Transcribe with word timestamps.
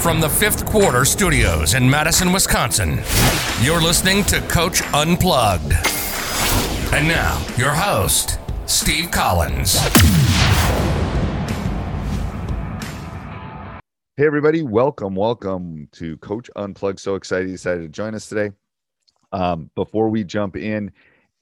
From 0.00 0.18
the 0.18 0.30
fifth 0.30 0.64
quarter 0.64 1.04
studios 1.04 1.74
in 1.74 1.88
Madison, 1.88 2.32
Wisconsin, 2.32 3.02
you're 3.60 3.82
listening 3.82 4.24
to 4.24 4.40
Coach 4.48 4.80
Unplugged. 4.94 5.74
And 6.94 7.06
now, 7.06 7.44
your 7.58 7.68
host, 7.68 8.38
Steve 8.64 9.10
Collins. 9.10 9.78
Hey, 14.16 14.24
everybody, 14.24 14.62
welcome, 14.62 15.14
welcome 15.14 15.86
to 15.92 16.16
Coach 16.16 16.48
Unplugged. 16.56 16.98
So 16.98 17.14
excited 17.14 17.48
you 17.48 17.56
decided 17.56 17.82
to 17.82 17.88
join 17.88 18.14
us 18.14 18.26
today. 18.26 18.52
Um, 19.32 19.70
before 19.74 20.08
we 20.08 20.24
jump 20.24 20.56
in 20.56 20.92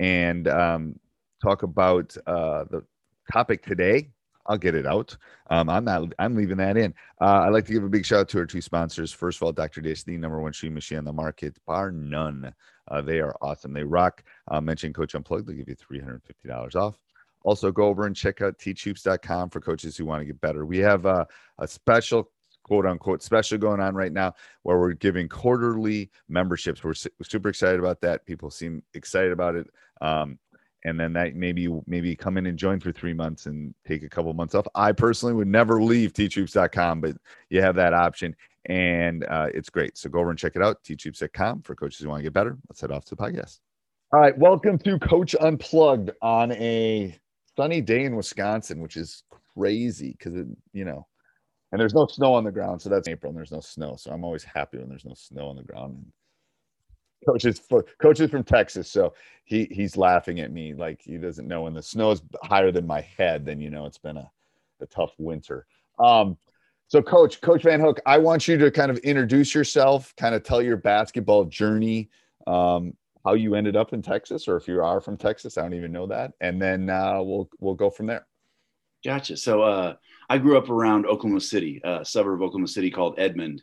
and 0.01 0.49
um, 0.49 0.99
talk 1.41 1.63
about 1.63 2.17
uh, 2.27 2.65
the 2.65 2.83
topic 3.33 3.65
today, 3.65 4.11
I'll 4.49 4.59
get 4.59 4.75
it 4.75 4.87
out. 4.87 5.17
Um, 5.51 5.69
I'm 5.69 5.85
not. 5.85 6.13
I'm 6.19 6.35
leaving 6.35 6.57
that 6.57 6.77
in. 6.77 6.95
Uh, 7.21 7.43
I'd 7.43 7.53
like 7.53 7.67
to 7.67 7.73
give 7.73 7.85
a 7.85 7.89
big 7.89 8.07
shout 8.07 8.21
out 8.21 8.29
to 8.31 8.39
our 8.39 8.47
two 8.47 8.63
sponsors. 8.63 9.13
First 9.13 9.39
of 9.39 9.43
all, 9.43 9.53
Dr. 9.53 9.83
Dish, 9.83 10.03
the 10.05 10.17
number 10.17 10.41
one 10.41 10.53
shoe 10.53 10.71
machine 10.71 10.99
on 10.99 11.05
the 11.05 11.13
market, 11.13 11.57
bar 11.67 11.93
none. 11.93 12.53
Uh, 12.91 13.03
they 13.03 13.21
are 13.21 13.37
awesome. 13.43 13.75
They 13.75 13.85
rock. 13.85 14.25
Uh, 14.51 14.61
mention 14.61 14.93
Coach 14.93 15.15
Unplugged. 15.15 15.47
They'll 15.47 15.57
give 15.57 15.69
you 15.69 15.77
$350 15.77 16.75
off. 16.75 16.99
Also, 17.45 17.71
go 17.71 17.85
over 17.85 18.07
and 18.07 18.17
check 18.17 18.41
out 18.41 18.59
teachhoops.com 18.59 19.51
for 19.51 19.61
coaches 19.61 19.97
who 19.97 20.07
want 20.07 20.23
to 20.23 20.27
get 20.27 20.41
better. 20.41 20.65
We 20.65 20.79
have 20.79 21.07
uh, 21.07 21.27
a 21.59 21.69
special 21.69 22.31
quote 22.65 22.87
unquote 22.87 23.23
special 23.23 23.59
going 23.59 23.81
on 23.81 23.95
right 23.95 24.13
now 24.13 24.35
where 24.63 24.79
we're 24.79 24.93
giving 24.93 25.29
quarterly 25.29 26.11
memberships. 26.29 26.83
We're 26.83 26.95
su- 26.95 27.11
super 27.23 27.49
excited 27.49 27.81
about 27.81 28.01
that. 28.03 28.27
People 28.27 28.51
seem 28.51 28.83
excited 28.95 29.33
about 29.33 29.57
it. 29.57 29.69
Um, 30.01 30.39
and 30.85 30.99
then 30.99 31.13
that 31.13 31.35
maybe 31.35 31.69
maybe 31.87 32.15
come 32.15 32.37
in 32.37 32.47
and 32.47 32.59
join 32.59 32.81
for 32.81 32.93
three 32.93 33.13
months 33.13 33.47
and 33.47 33.75
take 33.87 34.03
a 34.03 34.09
couple 34.09 34.33
months 34.33 34.55
off. 34.55 34.67
I 34.75 34.93
personally 34.93 35.35
would 35.35 35.49
never 35.49 35.83
leave 35.83 36.13
teachhoops.com, 36.13 37.01
but 37.01 37.17
you 37.51 37.61
have 37.61 37.75
that 37.77 37.95
option 37.95 38.35
and 38.67 39.25
uh, 39.25 39.49
it's 39.53 39.71
great. 39.71 39.97
So 39.97 40.09
go 40.09 40.21
over 40.21 40.31
and 40.31 40.39
check 40.39 40.57
it 40.57 40.63
out, 40.63 40.83
teachhoops.com 40.85 41.63
for 41.63 41.75
coaches 41.75 42.01
who 42.01 42.09
want 42.09 42.21
to 42.21 42.25
get 42.25 42.33
better. 42.33 42.57
Let's 42.69 42.81
head 42.81 42.93
off 42.93 43.05
to 43.07 43.15
the 43.15 43.23
podcast. 43.23 43.59
All 44.13 44.21
right, 44.21 44.37
welcome 44.39 44.79
to 44.79 44.99
Coach 44.99 45.35
Unplugged 45.41 46.13
on 46.23 46.53
a 46.53 47.19
sunny 47.57 47.81
day 47.81 48.05
in 48.05 48.17
Wisconsin, 48.17 48.81
which 48.81 48.97
is 48.97 49.25
crazy 49.55 50.17
because 50.17 50.35
it, 50.35 50.47
you 50.73 50.85
know, 50.85 51.07
and 51.73 51.81
there's 51.81 51.95
no 51.95 52.07
snow 52.07 52.33
on 52.35 52.45
the 52.45 52.53
ground. 52.53 52.81
So 52.81 52.89
that's 52.89 53.09
April 53.09 53.31
and 53.31 53.37
there's 53.37 53.53
no 53.53 53.61
snow. 53.61 53.97
So 53.97 54.11
I'm 54.11 54.25
always 54.25 54.45
happy 54.45 54.79
when 54.79 54.89
there's 54.89 55.05
no 55.05 55.15
snow 55.15 55.49
on 55.49 55.57
the 55.57 55.63
ground 55.63 56.07
coaches 57.27 57.61
coaches 58.01 58.31
from 58.31 58.45
Texas. 58.45 58.91
So 58.91 59.15
he 59.45 59.69
he's 59.71 59.97
laughing 59.97 60.41
at 60.41 60.53
me 60.53 60.75
like 60.75 61.01
he 61.03 61.17
doesn't 61.17 61.49
know 61.49 61.63
when 61.63 61.75
the 61.75 61.83
snow 61.83 62.11
is 62.11 62.23
higher 62.43 62.71
than 62.71 62.87
my 62.87 63.01
head, 63.01 63.45
then 63.45 63.61
you 63.61 63.71
know 63.71 63.87
it's 63.87 63.99
been 63.99 64.17
a, 64.17 64.31
a 64.81 64.87
tough 64.87 65.13
winter. 65.19 65.67
Um, 65.99 66.37
so 66.89 67.03
coach, 67.03 67.43
Coach 67.43 67.65
Van 67.65 67.81
Hook, 67.81 68.01
I 68.07 68.17
want 68.17 68.49
you 68.49 68.57
to 68.57 68.71
kind 68.71 68.91
of 68.91 68.97
introduce 68.99 69.55
yourself, 69.55 70.15
kind 70.17 70.35
of 70.35 70.43
tell 70.43 70.63
your 70.63 70.79
basketball 70.79 71.45
journey, 71.45 72.09
um, 72.47 72.95
how 73.27 73.35
you 73.35 73.55
ended 73.55 73.77
up 73.77 73.93
in 73.93 74.01
Texas, 74.01 74.49
or 74.49 74.57
if 74.57 74.67
you 74.67 74.83
are 74.83 74.99
from 75.01 75.19
Texas, 75.19 75.59
I 75.59 75.63
don't 75.63 75.75
even 75.75 75.93
know 75.93 76.07
that, 76.07 76.33
and 76.41 76.61
then 76.61 76.89
uh, 76.89 77.23
we'll 77.23 77.49
we'll 77.61 77.75
go 77.75 77.91
from 77.91 78.07
there. 78.07 78.27
Gotcha. 79.05 79.37
So 79.37 79.63
uh, 79.63 79.95
I 80.29 80.39
grew 80.39 80.57
up 80.57 80.71
around 80.71 81.07
Oklahoma 81.07 81.41
City, 81.41 81.81
a 81.85 82.05
suburb 82.05 82.41
of 82.41 82.43
Oklahoma 82.43 82.69
City 82.69 82.91
called 82.91 83.19
Edmond 83.19 83.63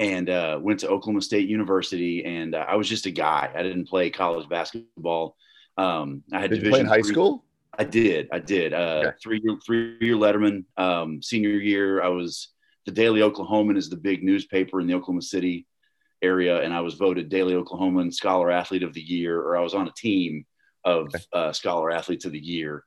and 0.00 0.30
uh, 0.30 0.58
went 0.60 0.80
to 0.80 0.88
Oklahoma 0.88 1.20
State 1.20 1.48
University. 1.48 2.24
And 2.24 2.54
uh, 2.54 2.64
I 2.66 2.74
was 2.74 2.88
just 2.88 3.04
a 3.04 3.10
guy. 3.10 3.52
I 3.54 3.62
didn't 3.62 3.86
play 3.86 4.08
college 4.08 4.48
basketball. 4.48 5.36
Um, 5.76 6.24
I 6.32 6.40
had 6.40 6.50
did 6.50 6.62
you 6.62 6.70
play 6.70 6.80
in 6.80 6.86
high 6.86 7.02
three, 7.02 7.12
school. 7.12 7.44
I 7.78 7.84
did. 7.84 8.28
I 8.32 8.38
did. 8.38 8.72
Uh, 8.72 9.02
okay. 9.04 9.16
Three 9.22 9.40
year 9.44 9.58
three 9.64 9.96
year 10.00 10.16
Letterman. 10.16 10.64
Um, 10.76 11.22
senior 11.22 11.50
year, 11.50 12.02
I 12.02 12.08
was 12.08 12.48
the 12.86 12.92
Daily 12.92 13.20
Oklahoman 13.20 13.76
is 13.76 13.90
the 13.90 13.96
big 13.96 14.24
newspaper 14.24 14.80
in 14.80 14.86
the 14.86 14.94
Oklahoma 14.94 15.22
City 15.22 15.66
area, 16.22 16.62
and 16.62 16.72
I 16.72 16.80
was 16.80 16.94
voted 16.94 17.28
Daily 17.28 17.54
Oklahoman 17.54 18.12
Scholar 18.12 18.50
Athlete 18.50 18.82
of 18.82 18.94
the 18.94 19.02
Year, 19.02 19.38
or 19.38 19.56
I 19.56 19.60
was 19.60 19.74
on 19.74 19.86
a 19.86 19.92
team 19.96 20.46
of 20.84 21.06
okay. 21.08 21.24
uh, 21.34 21.52
Scholar 21.52 21.90
Athletes 21.90 22.24
of 22.24 22.32
the 22.32 22.40
Year. 22.40 22.84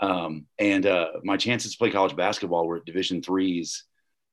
Um, 0.00 0.46
and 0.58 0.86
uh, 0.86 1.08
my 1.24 1.36
chances 1.36 1.72
to 1.72 1.78
play 1.78 1.90
college 1.90 2.16
basketball 2.16 2.66
were 2.66 2.76
at 2.76 2.84
Division 2.84 3.22
threes 3.22 3.84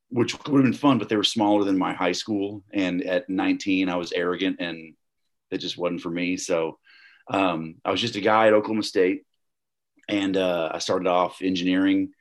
which 0.09 0.37
would 0.47 0.63
have 0.63 0.63
been 0.63 0.73
fun, 0.73 0.99
but 0.99 1.09
they 1.09 1.17
were 1.17 1.23
smaller 1.23 1.63
than 1.63 1.77
my 1.77 1.93
high 1.93 2.11
school. 2.13 2.63
And 2.71 3.03
at 3.03 3.29
19, 3.29 3.89
I 3.89 3.95
was 3.95 4.13
arrogant 4.13 4.57
and 4.59 4.93
it 5.51 5.57
just 5.57 5.77
wasn't 5.77 6.01
for 6.01 6.09
me. 6.09 6.37
So 6.37 6.79
um, 7.29 7.75
I 7.83 7.91
was 7.91 8.01
just 8.01 8.15
a 8.15 8.21
guy 8.21 8.47
at 8.47 8.53
Oklahoma 8.53 8.83
State. 8.83 9.23
And 10.09 10.37
uh, 10.37 10.69
I 10.73 10.79
started 10.79 11.07
off 11.07 11.41
engineering, 11.41 12.11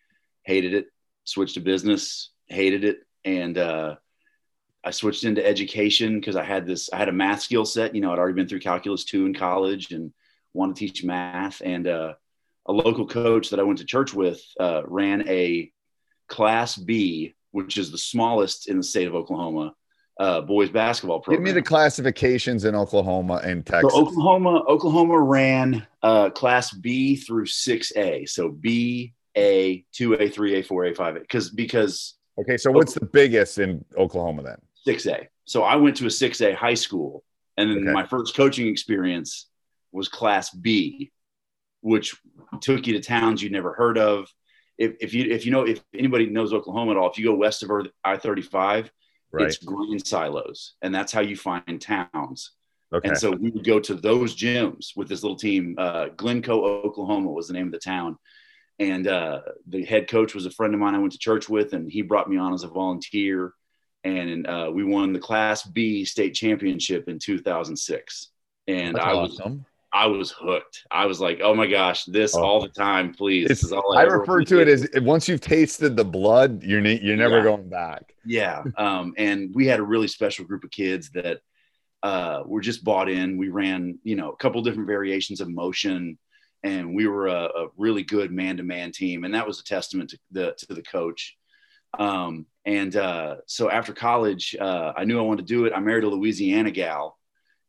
hated 0.42 0.74
it, 0.74 0.86
switched 1.24 1.54
to 1.54 1.60
business, 1.60 2.30
hated 2.48 2.82
it. 2.82 2.98
And 3.24 3.56
uh, 3.56 3.96
I 4.82 4.90
switched 4.90 5.22
into 5.22 5.46
education 5.46 6.18
because 6.18 6.34
I 6.34 6.42
had 6.42 6.66
this, 6.66 6.90
I 6.92 6.96
had 6.96 7.08
a 7.08 7.12
math 7.12 7.42
skill 7.42 7.64
set. 7.64 7.94
You 7.94 8.00
know, 8.00 8.12
I'd 8.12 8.18
already 8.18 8.34
been 8.34 8.48
through 8.48 8.60
calculus 8.60 9.04
two 9.04 9.26
in 9.26 9.34
college 9.34 9.92
and 9.92 10.12
wanted 10.52 10.74
to 10.76 10.80
teach 10.80 11.04
math. 11.04 11.62
And 11.64 11.86
uh, 11.86 12.14
a 12.66 12.72
local 12.72 13.06
coach 13.06 13.50
that 13.50 13.60
I 13.60 13.62
went 13.62 13.78
to 13.78 13.84
church 13.84 14.12
with 14.12 14.42
uh, 14.58 14.82
ran 14.84 15.28
a 15.28 15.70
class 16.28 16.76
B 16.76 17.36
which 17.56 17.78
is 17.78 17.90
the 17.90 17.96
smallest 17.96 18.68
in 18.68 18.76
the 18.76 18.82
state 18.82 19.08
of 19.08 19.14
Oklahoma, 19.14 19.72
uh, 20.20 20.42
boys 20.42 20.68
basketball 20.68 21.20
program. 21.20 21.42
Give 21.42 21.54
me 21.54 21.58
the 21.58 21.66
classifications 21.66 22.66
in 22.66 22.74
Oklahoma 22.74 23.40
and 23.42 23.64
Texas. 23.64 23.94
So 23.94 24.02
Oklahoma, 24.02 24.62
Oklahoma 24.68 25.18
ran 25.18 25.86
uh, 26.02 26.28
Class 26.28 26.70
B 26.74 27.16
through 27.16 27.46
six 27.46 27.96
A. 27.96 28.26
So 28.26 28.50
B, 28.50 29.14
A, 29.38 29.86
two 29.90 30.12
A, 30.20 30.28
three 30.28 30.56
A, 30.56 30.62
four 30.62 30.84
A, 30.84 30.94
five 30.94 31.16
A. 31.16 31.20
Because 31.20 31.48
because 31.48 32.18
okay, 32.38 32.58
so 32.58 32.70
what's 32.70 32.92
the 32.92 33.06
biggest 33.06 33.58
in 33.58 33.82
Oklahoma 33.96 34.42
then? 34.42 34.58
Six 34.84 35.06
A. 35.06 35.26
So 35.46 35.62
I 35.62 35.76
went 35.76 35.96
to 35.96 36.06
a 36.06 36.10
six 36.10 36.42
A 36.42 36.52
high 36.52 36.74
school, 36.74 37.24
and 37.56 37.70
then 37.70 37.78
okay. 37.84 37.92
my 37.92 38.04
first 38.04 38.36
coaching 38.36 38.66
experience 38.66 39.46
was 39.92 40.08
Class 40.08 40.50
B, 40.50 41.10
which 41.80 42.14
took 42.60 42.86
you 42.86 42.92
to 42.92 43.00
towns 43.00 43.42
you'd 43.42 43.52
never 43.52 43.72
heard 43.72 43.96
of 43.96 44.28
if, 44.78 44.96
if 45.00 45.14
you 45.14 45.30
if 45.30 45.46
you 45.46 45.52
know 45.52 45.62
if 45.62 45.82
anybody 45.94 46.26
knows 46.26 46.52
Oklahoma 46.52 46.92
at 46.92 46.96
all, 46.96 47.10
if 47.10 47.18
you 47.18 47.26
go 47.26 47.34
west 47.34 47.62
of 47.62 47.70
I 48.04 48.16
thirty 48.16 48.42
five, 48.42 48.90
it's 49.32 49.58
grain 49.58 49.98
silos, 49.98 50.74
and 50.82 50.94
that's 50.94 51.12
how 51.12 51.20
you 51.20 51.36
find 51.36 51.80
towns. 51.80 52.52
Okay. 52.92 53.08
And 53.08 53.18
so 53.18 53.32
we 53.32 53.50
would 53.50 53.64
go 53.64 53.80
to 53.80 53.94
those 53.94 54.36
gyms 54.36 54.96
with 54.96 55.08
this 55.08 55.22
little 55.22 55.36
team. 55.36 55.74
Uh, 55.76 56.06
Glencoe, 56.16 56.64
Oklahoma 56.84 57.30
was 57.30 57.48
the 57.48 57.52
name 57.52 57.66
of 57.66 57.72
the 57.72 57.78
town. 57.78 58.16
And 58.78 59.06
uh, 59.06 59.40
the 59.66 59.84
head 59.84 60.08
coach 60.08 60.34
was 60.34 60.46
a 60.46 60.50
friend 60.50 60.74
of 60.74 60.80
mine 60.80 60.94
I 60.94 60.98
went 60.98 61.12
to 61.12 61.18
church 61.18 61.48
with, 61.48 61.72
and 61.72 61.90
he 61.90 62.02
brought 62.02 62.28
me 62.28 62.36
on 62.36 62.52
as 62.52 62.62
a 62.62 62.68
volunteer. 62.68 63.54
And 64.04 64.46
uh, 64.46 64.70
we 64.72 64.84
won 64.84 65.12
the 65.12 65.18
Class 65.18 65.64
B 65.64 66.04
state 66.04 66.34
championship 66.34 67.08
in 67.08 67.18
2006. 67.18 68.28
And 68.68 68.94
That's 68.94 69.04
I 69.04 69.14
was 69.14 69.40
awesome. 69.40 69.64
I 69.96 70.04
was 70.08 70.30
hooked. 70.30 70.84
I 70.90 71.06
was 71.06 71.20
like, 71.20 71.40
oh 71.42 71.54
my 71.54 71.66
gosh, 71.66 72.04
this 72.04 72.36
oh. 72.36 72.42
all 72.42 72.60
the 72.60 72.68
time, 72.68 73.14
please. 73.14 73.48
This 73.48 73.64
is 73.64 73.72
all 73.72 73.96
I, 73.96 74.02
I 74.02 74.04
refer 74.04 74.44
to 74.44 74.60
it 74.60 74.68
as 74.68 74.86
once 74.96 75.26
you've 75.26 75.40
tasted 75.40 75.96
the 75.96 76.04
blood, 76.04 76.62
you're 76.62 76.82
ne- 76.82 77.00
you're 77.00 77.16
never 77.16 77.38
yeah. 77.38 77.44
going 77.44 77.68
back. 77.70 78.14
Yeah. 78.24 78.62
Um, 78.76 79.14
and 79.16 79.54
we 79.54 79.66
had 79.66 79.80
a 79.80 79.82
really 79.82 80.06
special 80.06 80.44
group 80.44 80.64
of 80.64 80.70
kids 80.70 81.10
that 81.12 81.38
uh, 82.02 82.42
were 82.44 82.60
just 82.60 82.84
bought 82.84 83.08
in. 83.08 83.38
We 83.38 83.48
ran, 83.48 83.98
you 84.04 84.16
know, 84.16 84.32
a 84.32 84.36
couple 84.36 84.60
different 84.60 84.86
variations 84.86 85.40
of 85.40 85.48
motion, 85.48 86.18
and 86.62 86.94
we 86.94 87.06
were 87.06 87.28
a, 87.28 87.44
a 87.44 87.68
really 87.78 88.02
good 88.02 88.30
man-to-man 88.30 88.92
team, 88.92 89.24
and 89.24 89.32
that 89.34 89.46
was 89.46 89.60
a 89.60 89.64
testament 89.64 90.10
to 90.10 90.18
the 90.30 90.54
to 90.58 90.74
the 90.74 90.82
coach. 90.82 91.38
Um, 91.98 92.44
and 92.66 92.94
uh, 92.94 93.36
so 93.46 93.70
after 93.70 93.94
college, 93.94 94.54
uh, 94.60 94.92
I 94.94 95.04
knew 95.04 95.18
I 95.18 95.22
wanted 95.22 95.46
to 95.46 95.54
do 95.54 95.64
it. 95.64 95.72
I 95.74 95.80
married 95.80 96.04
a 96.04 96.08
Louisiana 96.08 96.70
gal, 96.70 97.16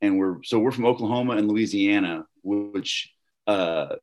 and 0.02 0.18
we're 0.18 0.44
so 0.44 0.60
we're 0.60 0.72
from 0.72 0.86
Oklahoma 0.86 1.34
and 1.34 1.48
Louisiana, 1.48 2.26
which 2.44 3.14
uh, 3.48 3.96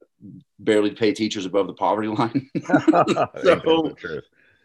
barely 0.58 0.90
pay 0.90 1.12
teachers 1.12 1.46
above 1.46 1.66
the 1.66 1.74
poverty 1.74 2.08
line. 2.08 2.50
so, 3.42 3.94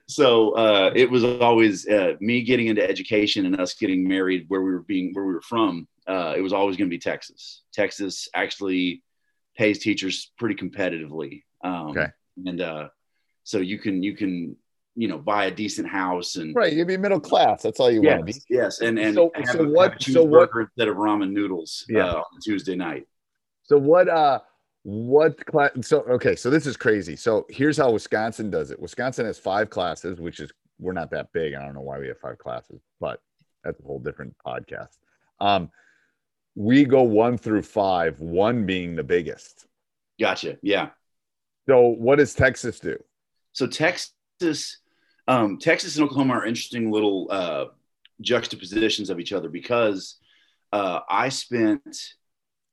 so 0.08 0.52
uh, 0.52 0.92
it 0.96 1.10
was 1.10 1.24
always 1.24 1.88
uh, 1.88 2.14
me 2.20 2.42
getting 2.44 2.68
into 2.68 2.88
education 2.88 3.46
and 3.46 3.60
us 3.60 3.74
getting 3.74 4.08
married 4.08 4.46
where 4.48 4.62
we 4.62 4.72
were 4.72 4.84
being 4.84 5.12
where 5.14 5.26
we 5.26 5.34
were 5.34 5.42
from. 5.42 5.88
Uh, 6.08 6.34
it 6.36 6.42
was 6.42 6.54
always 6.54 6.78
going 6.78 6.90
to 6.90 6.94
be 6.94 7.00
Texas. 7.00 7.62
Texas 7.74 8.28
actually 8.34 9.04
pays 9.56 9.80
teachers 9.80 10.32
pretty 10.38 10.56
competitively. 10.56 11.44
Um, 11.64 11.90
okay. 11.90 12.08
And 12.46 12.62
uh, 12.62 12.88
so 13.44 13.60
you 13.60 13.78
can 13.78 14.02
you 14.02 14.16
can 14.16 14.56
you 15.00 15.08
know 15.08 15.18
buy 15.18 15.46
a 15.46 15.52
decent 15.52 15.88
house 15.88 16.36
and 16.36 16.54
right 16.54 16.74
you'd 16.74 16.86
be 16.86 16.98
middle 16.98 17.22
class 17.22 17.64
that's 17.64 17.80
all 17.80 17.90
you 17.90 18.04
yes, 18.04 18.18
want 18.18 18.28
to 18.28 18.34
be. 18.34 18.42
Yes 18.50 18.82
and 18.82 19.00
and 19.00 19.16
so, 19.16 19.32
so 19.46 19.62
a, 19.62 19.70
what 19.70 20.02
so 20.04 20.24
what 20.26 20.50
instead 20.54 20.90
of 20.90 20.98
ramen 20.98 21.32
noodles 21.32 21.86
yeah. 21.88 22.06
Uh, 22.06 22.18
on 22.18 22.42
Tuesday 22.44 22.76
night. 22.76 23.08
So 23.64 23.78
what 23.78 24.10
uh 24.10 24.42
what 24.84 25.46
class 25.46 25.72
so 25.84 26.02
okay 26.02 26.36
so 26.36 26.50
this 26.50 26.68
is 26.68 26.76
crazy. 26.76 27.16
So 27.16 27.46
here's 27.50 27.78
how 27.78 27.92
wisconsin 27.92 28.50
does 28.50 28.72
it. 28.72 28.80
Wisconsin 28.80 29.26
has 29.26 29.40
five 29.40 29.70
classes 29.70 30.20
which 30.20 30.42
is 30.42 30.52
we're 30.80 30.92
not 30.92 31.12
that 31.12 31.32
big 31.34 31.54
i 31.54 31.64
don't 31.64 31.74
know 31.74 31.82
why 31.82 32.00
we 32.00 32.08
have 32.08 32.20
five 32.20 32.38
classes 32.38 32.82
but 33.00 33.22
that's 33.64 33.80
a 33.80 33.84
whole 33.84 34.00
different 34.00 34.36
podcast. 34.46 34.98
Um 35.40 35.72
we 36.56 36.84
go 36.84 37.04
one 37.04 37.38
through 37.38 37.62
five 37.62 38.20
one 38.20 38.66
being 38.66 38.98
the 38.98 39.04
biggest. 39.04 39.66
Gotcha 40.20 40.58
yeah. 40.62 40.90
So 41.70 41.88
what 41.88 42.18
does 42.18 42.34
texas 42.34 42.82
do? 42.82 42.98
So 43.54 43.66
texas 43.66 44.80
um, 45.30 45.60
Texas 45.60 45.96
and 45.96 46.04
Oklahoma 46.04 46.34
are 46.34 46.46
interesting 46.46 46.92
little 46.92 47.28
uh, 47.30 47.66
juxtapositions 48.20 49.12
of 49.12 49.20
each 49.20 49.32
other 49.32 49.48
because 49.48 50.16
uh, 50.74 51.02
I 51.08 51.30
spent 51.30 51.98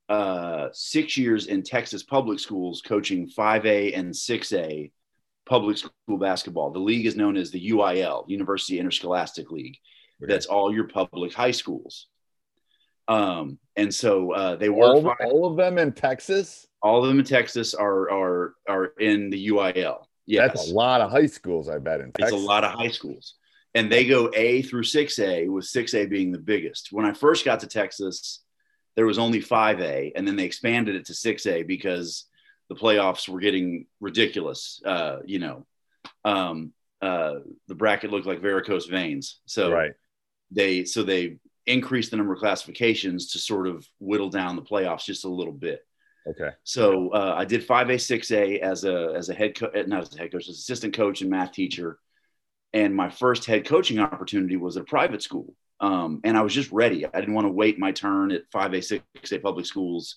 uh, 0.08 0.68
six 0.72 1.18
years 1.18 1.48
in 1.48 1.62
Texas 1.62 2.02
public 2.02 2.40
schools 2.40 2.80
coaching 2.80 3.28
5A 3.28 3.96
and 3.96 4.10
6A 4.10 4.90
public 5.44 5.76
school 5.76 6.16
basketball. 6.18 6.70
The 6.70 6.78
league 6.78 7.04
is 7.04 7.14
known 7.14 7.36
as 7.36 7.50
the 7.50 7.70
UIL, 7.70 8.24
University 8.26 8.80
Interscholastic 8.80 9.50
League. 9.50 9.76
Okay. 10.22 10.32
That's 10.32 10.46
all 10.46 10.74
your 10.74 10.88
public 10.88 11.34
high 11.34 11.50
schools. 11.50 12.06
Um, 13.06 13.58
and 13.76 13.94
so 13.94 14.32
uh, 14.32 14.56
they 14.56 14.70
were 14.70 14.86
all, 14.86 15.14
all, 15.26 15.44
of 15.44 15.58
them 15.58 15.76
in 15.76 15.92
Texas. 15.92 16.66
All 16.80 17.02
of 17.02 17.08
them 17.08 17.18
in 17.18 17.24
Texas 17.26 17.74
are 17.74 18.10
are 18.10 18.54
are 18.66 18.86
in 18.98 19.28
the 19.28 19.48
UIL. 19.48 20.06
Yes. 20.26 20.48
That's 20.48 20.70
a 20.70 20.74
lot 20.74 21.00
of 21.00 21.10
high 21.10 21.26
schools, 21.26 21.68
I 21.68 21.78
bet. 21.78 22.00
In 22.00 22.12
Texas. 22.12 22.34
It's 22.34 22.42
a 22.42 22.46
lot 22.46 22.64
of 22.64 22.72
high 22.72 22.90
schools. 22.90 23.34
And 23.74 23.92
they 23.92 24.06
go 24.06 24.30
A 24.34 24.62
through 24.62 24.84
6A, 24.84 25.48
with 25.50 25.66
6A 25.66 26.08
being 26.08 26.32
the 26.32 26.38
biggest. 26.38 26.88
When 26.92 27.04
I 27.04 27.12
first 27.12 27.44
got 27.44 27.60
to 27.60 27.66
Texas, 27.66 28.42
there 28.96 29.06
was 29.06 29.18
only 29.18 29.40
5A, 29.40 30.12
and 30.16 30.26
then 30.26 30.36
they 30.36 30.44
expanded 30.44 30.96
it 30.96 31.06
to 31.06 31.12
6A 31.12 31.66
because 31.66 32.24
the 32.68 32.74
playoffs 32.74 33.28
were 33.28 33.40
getting 33.40 33.86
ridiculous. 34.00 34.80
Uh, 34.84 35.18
you 35.24 35.38
know, 35.38 35.66
um, 36.24 36.72
uh, 37.02 37.34
the 37.68 37.74
bracket 37.74 38.10
looked 38.10 38.26
like 38.26 38.40
varicose 38.40 38.86
veins. 38.86 39.40
So 39.46 39.70
right. 39.70 39.92
they 40.50 40.84
so 40.84 41.02
they 41.02 41.36
increased 41.66 42.10
the 42.10 42.16
number 42.16 42.32
of 42.32 42.38
classifications 42.38 43.32
to 43.32 43.38
sort 43.38 43.66
of 43.66 43.86
whittle 43.98 44.30
down 44.30 44.56
the 44.56 44.62
playoffs 44.62 45.04
just 45.04 45.24
a 45.24 45.28
little 45.28 45.52
bit. 45.52 45.80
Okay. 46.28 46.50
So 46.64 47.10
uh, 47.10 47.34
I 47.36 47.44
did 47.44 47.66
5A, 47.66 47.94
6A 47.94 48.58
as 48.60 48.84
a 48.84 49.12
as 49.14 49.28
a 49.28 49.34
head 49.34 49.58
coach, 49.58 49.72
not 49.86 50.02
as 50.02 50.14
a 50.14 50.18
head 50.18 50.32
coach, 50.32 50.48
as 50.48 50.56
assistant 50.56 50.94
coach 50.94 51.20
and 51.20 51.30
math 51.30 51.52
teacher. 51.52 51.98
And 52.72 52.94
my 52.94 53.08
first 53.08 53.44
head 53.44 53.64
coaching 53.64 54.00
opportunity 54.00 54.56
was 54.56 54.76
at 54.76 54.82
a 54.82 54.86
private 54.86 55.22
school. 55.22 55.54
Um, 55.80 56.20
and 56.24 56.36
I 56.36 56.42
was 56.42 56.54
just 56.54 56.72
ready. 56.72 57.06
I 57.06 57.20
didn't 57.20 57.34
want 57.34 57.46
to 57.46 57.52
wait 57.52 57.78
my 57.78 57.92
turn 57.92 58.32
at 58.32 58.50
5A, 58.50 59.00
6A 59.22 59.42
public 59.42 59.66
schools. 59.66 60.16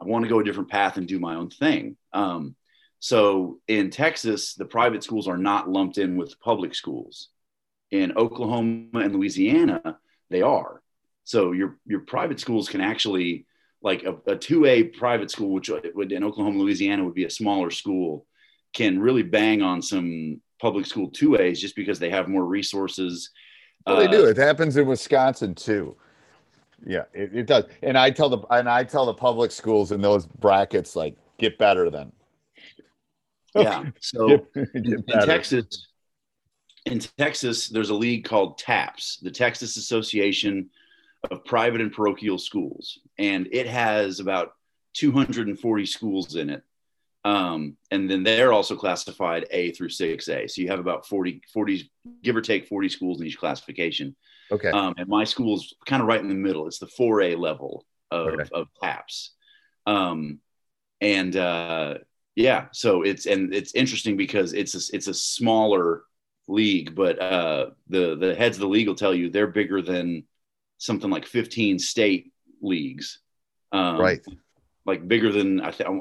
I 0.00 0.04
want 0.04 0.24
to 0.24 0.28
go 0.28 0.40
a 0.40 0.44
different 0.44 0.70
path 0.70 0.96
and 0.96 1.06
do 1.06 1.18
my 1.18 1.36
own 1.36 1.50
thing. 1.50 1.96
Um, 2.12 2.56
so 2.98 3.60
in 3.68 3.90
Texas, 3.90 4.54
the 4.54 4.64
private 4.64 5.04
schools 5.04 5.28
are 5.28 5.38
not 5.38 5.70
lumped 5.70 5.98
in 5.98 6.16
with 6.16 6.40
public 6.40 6.74
schools. 6.74 7.28
In 7.90 8.16
Oklahoma 8.16 9.00
and 9.00 9.14
Louisiana, 9.14 9.98
they 10.28 10.42
are. 10.42 10.82
So 11.24 11.52
your 11.52 11.78
your 11.86 12.00
private 12.00 12.40
schools 12.40 12.68
can 12.68 12.80
actually 12.80 13.46
like 13.82 14.04
a, 14.04 14.12
a 14.30 14.36
2A 14.36 14.96
private 14.96 15.30
school, 15.30 15.50
which 15.50 15.70
would 15.94 16.12
in 16.12 16.24
Oklahoma, 16.24 16.58
Louisiana 16.58 17.04
would 17.04 17.14
be 17.14 17.24
a 17.24 17.30
smaller 17.30 17.70
school, 17.70 18.26
can 18.72 18.98
really 18.98 19.22
bang 19.22 19.62
on 19.62 19.80
some 19.82 20.40
public 20.60 20.86
school 20.86 21.10
2As 21.10 21.58
just 21.58 21.76
because 21.76 21.98
they 21.98 22.10
have 22.10 22.28
more 22.28 22.44
resources. 22.44 23.30
Well, 23.86 23.96
they 23.96 24.08
do. 24.08 24.26
Uh, 24.26 24.30
it 24.30 24.36
happens 24.36 24.76
in 24.76 24.86
Wisconsin 24.86 25.54
too. 25.54 25.96
Yeah, 26.84 27.04
it, 27.14 27.34
it, 27.34 27.46
does. 27.46 27.64
And 27.82 27.96
I 27.96 28.10
tell 28.10 28.28
the 28.28 28.38
and 28.50 28.68
I 28.68 28.84
tell 28.84 29.06
the 29.06 29.14
public 29.14 29.50
schools 29.50 29.92
in 29.92 30.00
those 30.00 30.26
brackets 30.26 30.94
like 30.94 31.16
get 31.38 31.58
better 31.58 31.90
then. 31.90 32.12
Yeah. 33.54 33.84
So 34.00 34.28
get, 34.28 34.52
get 34.54 34.74
in 34.74 35.04
Texas, 35.04 35.88
in 36.84 37.00
Texas, 37.00 37.68
there's 37.68 37.90
a 37.90 37.94
league 37.94 38.24
called 38.24 38.58
TAPPS, 38.58 39.18
the 39.22 39.30
Texas 39.30 39.76
Association 39.76 40.70
of 41.30 41.44
private 41.44 41.80
and 41.80 41.92
parochial 41.92 42.38
schools, 42.38 42.98
and 43.18 43.48
it 43.52 43.66
has 43.66 44.20
about 44.20 44.52
240 44.94 45.86
schools 45.86 46.36
in 46.36 46.50
it. 46.50 46.62
Um, 47.24 47.76
and 47.90 48.08
then 48.08 48.22
they're 48.22 48.52
also 48.52 48.76
classified 48.76 49.46
A 49.50 49.72
through 49.72 49.88
6A. 49.88 50.48
So 50.48 50.62
you 50.62 50.68
have 50.68 50.78
about 50.78 51.06
40, 51.06 51.42
40, 51.52 51.90
give 52.22 52.36
or 52.36 52.40
take 52.40 52.68
40 52.68 52.88
schools 52.88 53.20
in 53.20 53.26
each 53.26 53.38
classification. 53.38 54.14
Okay. 54.52 54.70
Um, 54.70 54.94
and 54.96 55.08
my 55.08 55.24
school 55.24 55.56
is 55.56 55.74
kind 55.86 56.00
of 56.00 56.06
right 56.06 56.20
in 56.20 56.28
the 56.28 56.34
middle. 56.34 56.68
It's 56.68 56.78
the 56.78 56.86
4A 56.86 57.36
level 57.36 57.84
of, 58.12 58.28
okay. 58.28 58.44
of 58.52 58.68
TAPPS. 58.80 59.30
Um, 59.86 60.38
and 61.00 61.36
uh, 61.36 61.94
yeah, 62.34 62.66
so 62.72 63.02
it's 63.02 63.26
and 63.26 63.54
it's 63.54 63.74
interesting 63.74 64.16
because 64.16 64.52
it's 64.52 64.74
a, 64.74 64.96
it's 64.96 65.08
a 65.08 65.14
smaller 65.14 66.02
league, 66.48 66.94
but 66.94 67.20
uh, 67.20 67.70
the 67.88 68.16
the 68.16 68.34
heads 68.34 68.56
of 68.56 68.60
the 68.60 68.68
league 68.68 68.88
will 68.88 68.94
tell 68.94 69.14
you 69.14 69.30
they're 69.30 69.46
bigger 69.46 69.82
than 69.82 70.24
something 70.78 71.10
like 71.10 71.26
15 71.26 71.78
state 71.78 72.32
leagues. 72.60 73.20
Um, 73.72 73.98
right. 73.98 74.20
Like 74.84 75.06
bigger 75.08 75.32
than 75.32 75.60
I 75.60 75.70
think, 75.70 76.00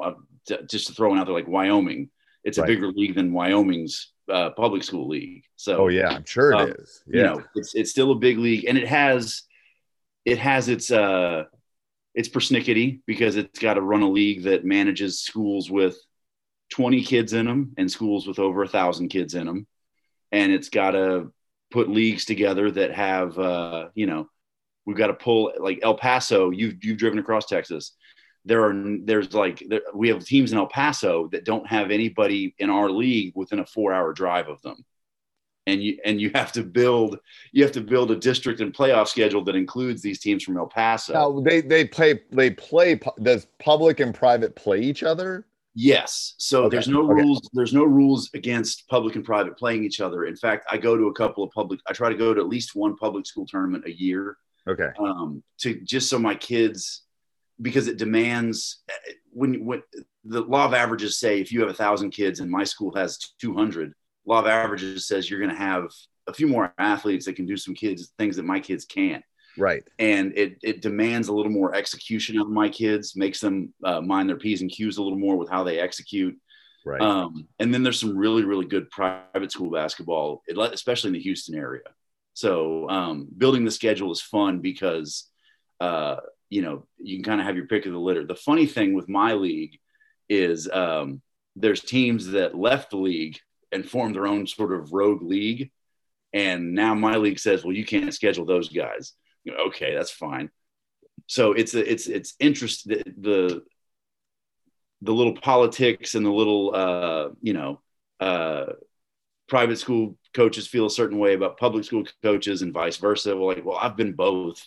just 0.68 0.95
throwing 0.95 1.19
out 1.19 1.25
there, 1.25 1.33
like 1.33 1.48
Wyoming. 1.48 2.10
It's 2.44 2.60
right. 2.60 2.66
a 2.66 2.68
bigger 2.68 2.88
league 2.89 3.16
than 3.16 3.33
Wyoming's 3.33 4.12
uh, 4.31 4.51
public 4.51 4.83
school 4.83 5.07
league. 5.07 5.44
So, 5.56 5.77
oh 5.77 5.88
yeah, 5.88 6.10
I'm 6.10 6.25
sure 6.25 6.51
it 6.51 6.60
um, 6.60 6.74
is. 6.77 7.04
Yeah, 7.07 7.18
you 7.18 7.24
know, 7.24 7.44
it's 7.56 7.75
it's 7.75 7.92
still 7.92 8.12
a 8.12 8.16
big 8.16 8.38
league, 8.38 8.66
and 8.66 8.78
it 8.78 8.88
has 8.88 9.44
it 10.26 10.38
has 10.38 10.69
its 10.69 10.92
uh 10.92 11.45
its 12.14 12.30
persnickety 12.30 13.02
because 13.06 13.35
it's 13.35 13.59
got 13.59 13.76
to 13.76 13.81
run 13.81 14.02
a 14.02 14.09
league 14.09 14.44
that 14.44 14.64
manages 14.64 15.19
schools 15.19 15.69
with 15.69 15.97
20 16.71 17.04
kids 17.04 17.33
in 17.33 17.45
them 17.45 17.73
and 17.78 17.92
schools 17.92 18.26
with 18.26 18.40
over 18.40 18.64
a 18.64 18.68
thousand 18.68 19.09
kids 19.09 19.33
in 19.33 19.47
them, 19.47 19.68
and 20.31 20.52
it's 20.52 20.69
got 20.69 20.92
to 20.92 21.31
put 21.71 21.90
leagues 21.90 22.26
together 22.26 22.69
that 22.71 22.94
have 22.94 23.38
uh, 23.40 23.88
you 23.95 24.06
know 24.06 24.30
we've 24.85 24.97
got 24.97 25.07
to 25.07 25.13
pull 25.13 25.51
like 25.59 25.80
El 25.81 25.95
Paso. 25.95 26.51
You've 26.51 26.83
you've 26.83 26.97
driven 26.97 27.19
across 27.19 27.45
Texas. 27.45 27.94
There 28.45 28.63
are 28.63 28.73
there's 29.04 29.33
like 29.33 29.63
there, 29.68 29.81
we 29.94 30.09
have 30.09 30.23
teams 30.23 30.51
in 30.51 30.57
El 30.57 30.68
Paso 30.68 31.27
that 31.31 31.45
don't 31.45 31.68
have 31.68 31.92
anybody 31.92 32.56
in 32.59 32.69
our 32.69 32.89
league 32.89 33.33
within 33.35 33.59
a 33.59 33.65
four 33.65 33.94
hour 33.94 34.13
drive 34.13 34.47
of 34.47 34.61
them, 34.61 34.85
and 35.65 35.81
you 35.81 35.97
and 36.06 36.21
you 36.21 36.31
have 36.35 36.51
to 36.54 36.63
build 36.63 37.19
you 37.51 37.63
have 37.63 37.71
to 37.73 37.81
build 37.81 38.11
a 38.11 38.15
district 38.15 38.61
and 38.61 38.73
playoff 38.73 39.07
schedule 39.07 39.44
that 39.45 39.56
includes 39.56 40.01
these 40.01 40.19
teams 40.19 40.44
from 40.44 40.57
El 40.57 40.68
Paso. 40.68 41.13
Now 41.13 41.39
they 41.39 41.61
they 41.61 41.85
play 41.85 42.21
they 42.31 42.51
play. 42.51 42.99
Does 43.21 43.47
public 43.59 43.99
and 43.99 44.13
private 44.13 44.56
play 44.56 44.81
each 44.81 45.04
other? 45.04 45.47
Yes. 45.77 46.35
So 46.37 46.65
okay. 46.65 46.75
there's 46.75 46.87
no 46.87 47.04
okay. 47.11 47.21
rules. 47.21 47.49
There's 47.51 47.73
no 47.73 47.83
rules 47.83 48.30
against 48.33 48.87
public 48.87 49.15
and 49.15 49.25
private 49.25 49.57
playing 49.57 49.83
each 49.83 49.99
other. 49.99 50.25
In 50.25 50.35
fact, 50.35 50.65
I 50.71 50.77
go 50.77 50.95
to 50.95 51.07
a 51.07 51.13
couple 51.13 51.44
of 51.44 51.51
public. 51.51 51.81
I 51.87 51.94
try 51.94 52.09
to 52.09 52.15
go 52.15 52.33
to 52.33 52.39
at 52.39 52.47
least 52.47 52.75
one 52.75 52.95
public 52.95 53.25
school 53.25 53.45
tournament 53.45 53.85
a 53.85 53.92
year 53.92 54.37
Okay. 54.68 54.90
Um, 55.00 55.44
to 55.60 55.80
just 55.81 56.10
so 56.10 56.19
my 56.19 56.36
kids, 56.36 57.04
because 57.62 57.88
it 57.88 57.98
demands 57.98 58.84
when 59.31 59.66
when 59.66 59.84
the 60.24 60.42
law 60.42 60.66
of 60.66 60.74
averages 60.74 61.18
say 61.18 61.40
if 61.40 61.52
you 61.52 61.62
have 61.62 61.69
a 61.69 61.74
thousand 61.74 62.12
kids 62.12 62.40
and 62.40 62.50
my 62.50 62.64
school 62.64 62.94
has 62.95 63.18
200, 63.40 63.94
law 64.26 64.40
of 64.40 64.48
averages 64.48 65.07
says 65.07 65.30
you're 65.30 65.40
going 65.40 65.52
to 65.52 65.56
have 65.56 65.90
a 66.28 66.34
few 66.34 66.48
more 66.48 66.74
athletes 66.78 67.26
that 67.26 67.36
can 67.36 67.45
do 67.45 67.57
some 67.57 67.76
kids 67.76 68.12
things 68.18 68.36
that 68.38 68.44
my 68.44 68.60
kids 68.60 68.86
can't. 68.86 69.24
Right. 69.57 69.84
And 70.00 70.34
it 70.38 70.57
it 70.64 70.81
demands 70.81 71.28
a 71.28 71.34
little 71.34 71.52
more 71.52 71.76
execution 71.76 72.40
of 72.40 72.50
my 72.50 72.68
kids, 72.69 73.16
makes 73.16 73.40
them 73.40 73.74
uh, 73.84 74.02
mind 74.02 74.28
their 74.28 74.38
p's 74.38 74.62
and 74.62 74.72
q's 74.72 74.98
a 74.98 75.04
little 75.04 75.19
more 75.19 75.38
with 75.38 75.50
how 75.50 75.64
they 75.64 75.80
execute. 75.80 76.38
Right. 76.86 77.02
Um, 77.02 77.48
and 77.60 77.74
then 77.74 77.84
there's 77.84 78.00
some 78.00 78.18
really 78.18 78.44
really 78.44 78.66
good 78.66 78.90
private 78.90 79.52
school 79.52 79.72
basketball, 79.72 80.44
especially 80.50 81.10
in 81.10 81.14
the 81.14 81.22
Houston 81.22 81.56
area. 81.56 81.84
So 82.35 82.89
um, 82.89 83.30
building 83.37 83.65
the 83.65 83.71
schedule 83.71 84.13
is 84.13 84.21
fun 84.21 84.61
because 84.61 85.30
uh, 85.81 86.18
you 86.51 86.63
know 86.63 86.87
you 86.99 87.18
can 87.18 87.25
kind 87.25 87.42
of 87.42 87.47
have 87.47 87.57
your 87.57 87.68
pick 87.68 87.87
of 87.87 87.94
the 87.94 87.99
litter. 87.99 88.25
The 88.27 88.35
funny 88.35 88.68
thing 88.68 88.95
with 88.95 89.09
my 89.09 89.33
league 89.35 89.80
is 90.30 90.69
um, 90.71 91.21
there's 91.57 91.81
teams 91.81 92.27
that 92.30 92.56
left 92.57 92.92
the 92.92 92.97
league 92.97 93.39
and 93.73 93.89
formed 93.89 94.15
their 94.15 94.27
own 94.27 94.47
sort 94.47 94.73
of 94.73 94.94
rogue 94.94 95.23
league 95.23 95.71
And 96.33 96.73
now 96.75 96.95
my 96.95 97.18
league 97.18 97.39
says, 97.39 97.63
well, 97.65 97.73
you 97.75 97.85
can't 97.85 98.13
schedule 98.13 98.45
those 98.45 98.69
guys. 98.69 99.13
You 99.45 99.54
know, 99.54 99.65
okay, 99.69 99.95
that's 99.95 100.11
fine. 100.11 100.51
So 101.27 101.54
it's 101.54 101.75
a, 101.75 101.92
it's 101.92 102.07
it's 102.07 102.35
interest 102.39 102.87
the, 102.87 103.04
the 103.19 103.63
the 105.01 105.13
little 105.13 105.35
politics 105.35 106.15
and 106.15 106.25
the 106.25 106.31
little 106.31 106.73
uh, 106.75 107.30
you 107.42 107.54
know 107.54 107.81
uh, 108.19 108.65
private 109.47 109.78
school 109.78 110.18
coaches 110.33 110.68
feel 110.68 110.85
a 110.85 110.92
certain 110.92 111.19
way 111.19 111.33
about 111.33 111.57
public 111.57 111.83
school 111.83 112.04
coaches 112.23 112.61
and 112.61 112.73
vice 112.73 112.97
versa. 112.97 113.35
Well, 113.35 113.47
like, 113.47 113.66
well, 113.66 113.78
I've 113.78 113.95
been 113.95 114.14
both, 114.14 114.64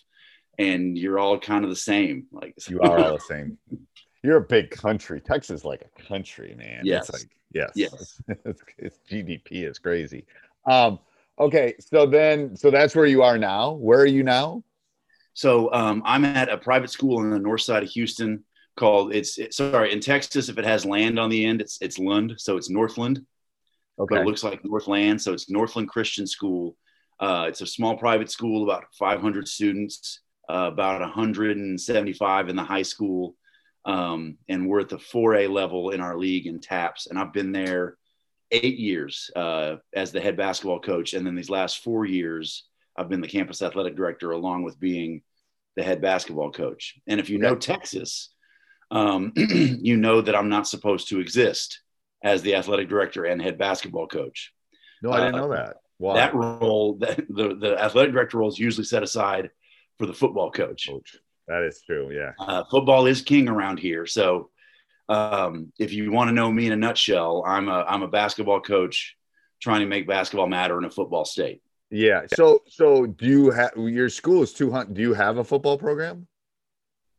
and 0.59 0.97
you're 0.97 1.19
all 1.19 1.39
kind 1.39 1.65
of 1.65 1.71
the 1.71 1.77
same. 1.77 2.27
Like 2.33 2.55
you 2.69 2.81
are 2.81 2.99
all 2.99 3.13
the 3.15 3.21
same. 3.21 3.59
You're 4.23 4.39
a 4.39 4.43
big 4.43 4.71
country. 4.71 5.21
Texas 5.21 5.61
is 5.61 5.65
like 5.65 5.83
a 5.83 6.03
country, 6.03 6.55
man. 6.57 6.83
Yes. 6.85 7.09
It's 7.09 7.21
like 7.21 7.31
yes. 7.53 7.71
Yes. 7.75 8.21
it's, 8.45 8.63
it's 8.79 8.99
GDP 9.11 9.69
is 9.69 9.79
crazy. 9.79 10.25
Um, 10.67 10.99
okay, 11.39 11.75
so 11.79 12.07
then 12.07 12.57
so 12.57 12.71
that's 12.71 12.95
where 12.95 13.07
you 13.07 13.23
are 13.23 13.39
now. 13.39 13.73
Where 13.73 14.01
are 14.01 14.07
you 14.07 14.23
now? 14.23 14.65
So 15.35 15.73
um, 15.73 16.03
I'm 16.05 16.25
at 16.25 16.49
a 16.49 16.59
private 16.59 16.91
school 16.91 17.19
on 17.19 17.31
the 17.31 17.39
north 17.39 17.61
side 17.61 17.85
of 17.85 17.89
Houston 17.91 18.45
called 18.77 19.13
it's 19.13 19.39
it, 19.39 19.53
sorry 19.53 19.93
in 19.93 19.99
Texas 19.99 20.49
if 20.49 20.57
it 20.57 20.65
has 20.65 20.85
land 20.85 21.19
on 21.19 21.29
the 21.31 21.45
end 21.45 21.61
it's 21.61 21.79
it's 21.81 21.99
Lund 21.99 22.35
so 22.39 22.57
it's 22.57 22.71
Northland. 22.71 23.25
Okay. 23.99 24.15
But 24.15 24.23
it 24.23 24.27
looks 24.27 24.45
like 24.45 24.65
Northland 24.65 25.21
so 25.21 25.33
it's 25.33 25.51
Northland 25.51 25.89
Christian 25.89 26.27
School. 26.27 26.77
Uh, 27.21 27.47
it's 27.49 27.61
a 27.61 27.67
small 27.67 27.97
private 27.97 28.31
school 28.31 28.63
about 28.63 28.85
500 28.93 29.49
students, 29.49 30.21
uh, 30.49 30.71
about 30.73 31.01
175 31.01 32.49
in 32.49 32.57
the 32.57 32.63
high 32.63 32.83
school, 32.83 33.35
um, 33.85 34.37
and 34.49 34.69
we're 34.69 34.81
at 34.81 34.89
the 34.89 34.99
4A 34.99 35.51
level 35.51 35.91
in 35.91 36.01
our 36.01 36.17
league 36.17 36.47
in 36.47 36.61
TAPPS. 36.61 37.09
And 37.09 37.19
I've 37.19 37.33
been 37.33 37.51
there 37.51 37.97
eight 38.53 38.79
years 38.79 39.31
uh, 39.35 39.77
as 39.95 40.13
the 40.13 40.21
head 40.21 40.37
basketball 40.37 40.81
coach, 40.81 41.13
and 41.15 41.27
then 41.27 41.35
these 41.35 41.51
last 41.51 41.83
four 41.83 42.05
years 42.05 42.69
I've 42.97 43.09
been 43.09 43.21
the 43.21 43.29
campus 43.29 43.63
athletic 43.63 43.97
director 43.97 44.33
along 44.33 44.65
with 44.65 44.81
being 44.81 45.23
the 45.77 45.83
head 45.83 46.03
basketball 46.03 46.51
coach. 46.51 46.97
And 47.07 47.21
if 47.21 47.31
you 47.31 47.39
know 47.39 47.55
Texas, 47.55 48.31
um, 48.91 49.33
you 49.37 49.97
know 49.97 50.21
that 50.21 50.35
I'm 50.35 50.49
not 50.49 50.67
supposed 50.67 51.09
to 51.09 51.21
exist 51.21 51.81
as 52.23 52.43
the 52.43 52.55
athletic 52.57 52.89
director 52.89 53.25
and 53.25 53.41
head 53.41 53.59
basketball 53.59 54.07
coach. 54.07 54.53
No, 55.03 55.13
I 55.13 55.21
didn't 55.21 55.37
Uh, 55.37 55.39
know 55.39 55.49
that. 55.51 55.77
Wow. 55.99 56.15
That 56.15 56.35
role, 56.35 56.95
that 57.01 57.17
the, 57.29 57.55
the 57.55 57.77
athletic 57.83 58.13
director 58.13 58.39
role 58.39 58.49
is 58.49 58.59
usually 58.59 58.85
set 58.85 59.03
aside 59.03 59.51
for 59.99 60.07
the 60.07 60.15
football 60.15 60.51
coach. 60.51 60.89
Coach. 60.89 61.17
That 61.47 61.63
is 61.63 61.83
true. 61.85 62.11
Yeah. 62.13 62.33
Uh, 62.39 62.65
football 62.71 63.07
is 63.07 63.23
king 63.23 63.49
around 63.49 63.79
here. 63.79 64.07
So 64.07 64.51
um, 65.09 65.73
if 65.79 65.93
you 65.93 66.11
want 66.13 66.29
to 66.29 66.35
know 66.35 66.53
me 66.53 66.67
in 66.67 66.73
a 66.73 66.77
nutshell, 66.77 67.43
I'm 67.47 67.69
a, 67.69 67.85
I'm 67.89 68.03
a 68.03 68.09
basketball 68.09 68.61
coach 68.61 69.17
trying 69.61 69.81
to 69.81 69.87
make 69.87 70.07
basketball 70.07 70.47
matter 70.47 70.79
in 70.79 70.85
a 70.85 70.91
football 70.91 71.25
state. 71.25 71.63
Yeah. 71.91 72.27
So 72.35 72.63
so 72.69 73.07
do 73.07 73.27
you 73.27 73.51
have 73.51 73.71
your 73.77 74.11
school 74.11 74.43
is 74.43 74.53
200 74.53 74.93
do 74.93 75.01
you 75.01 75.15
have 75.15 75.39
a 75.39 75.45
football 75.45 75.79
program? 75.79 76.27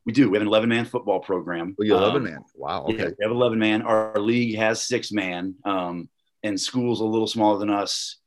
We 0.09 0.13
do. 0.13 0.27
We 0.31 0.37
have 0.37 0.41
an 0.41 0.47
11 0.47 0.69
man 0.69 0.85
football 0.85 1.19
program. 1.19 1.75
Oh, 1.79 1.83
you 1.83 1.93
11 1.95 2.17
Um, 2.17 2.23
man. 2.23 2.39
Wow. 2.55 2.87
Yeah, 2.89 2.95
Okay. 2.95 3.13
we 3.19 3.23
have 3.23 3.31
11 3.31 3.59
man. 3.59 3.83
Our 3.83 4.17
league 4.19 4.55
has 4.57 4.81
six 4.83 5.11
man, 5.11 5.53
um, 5.65 6.09
and 6.41 6.59
schools 6.59 6.99
a 6.99 7.05
little 7.05 7.27
smaller 7.27 7.59
than 7.59 7.69
us 7.69 8.17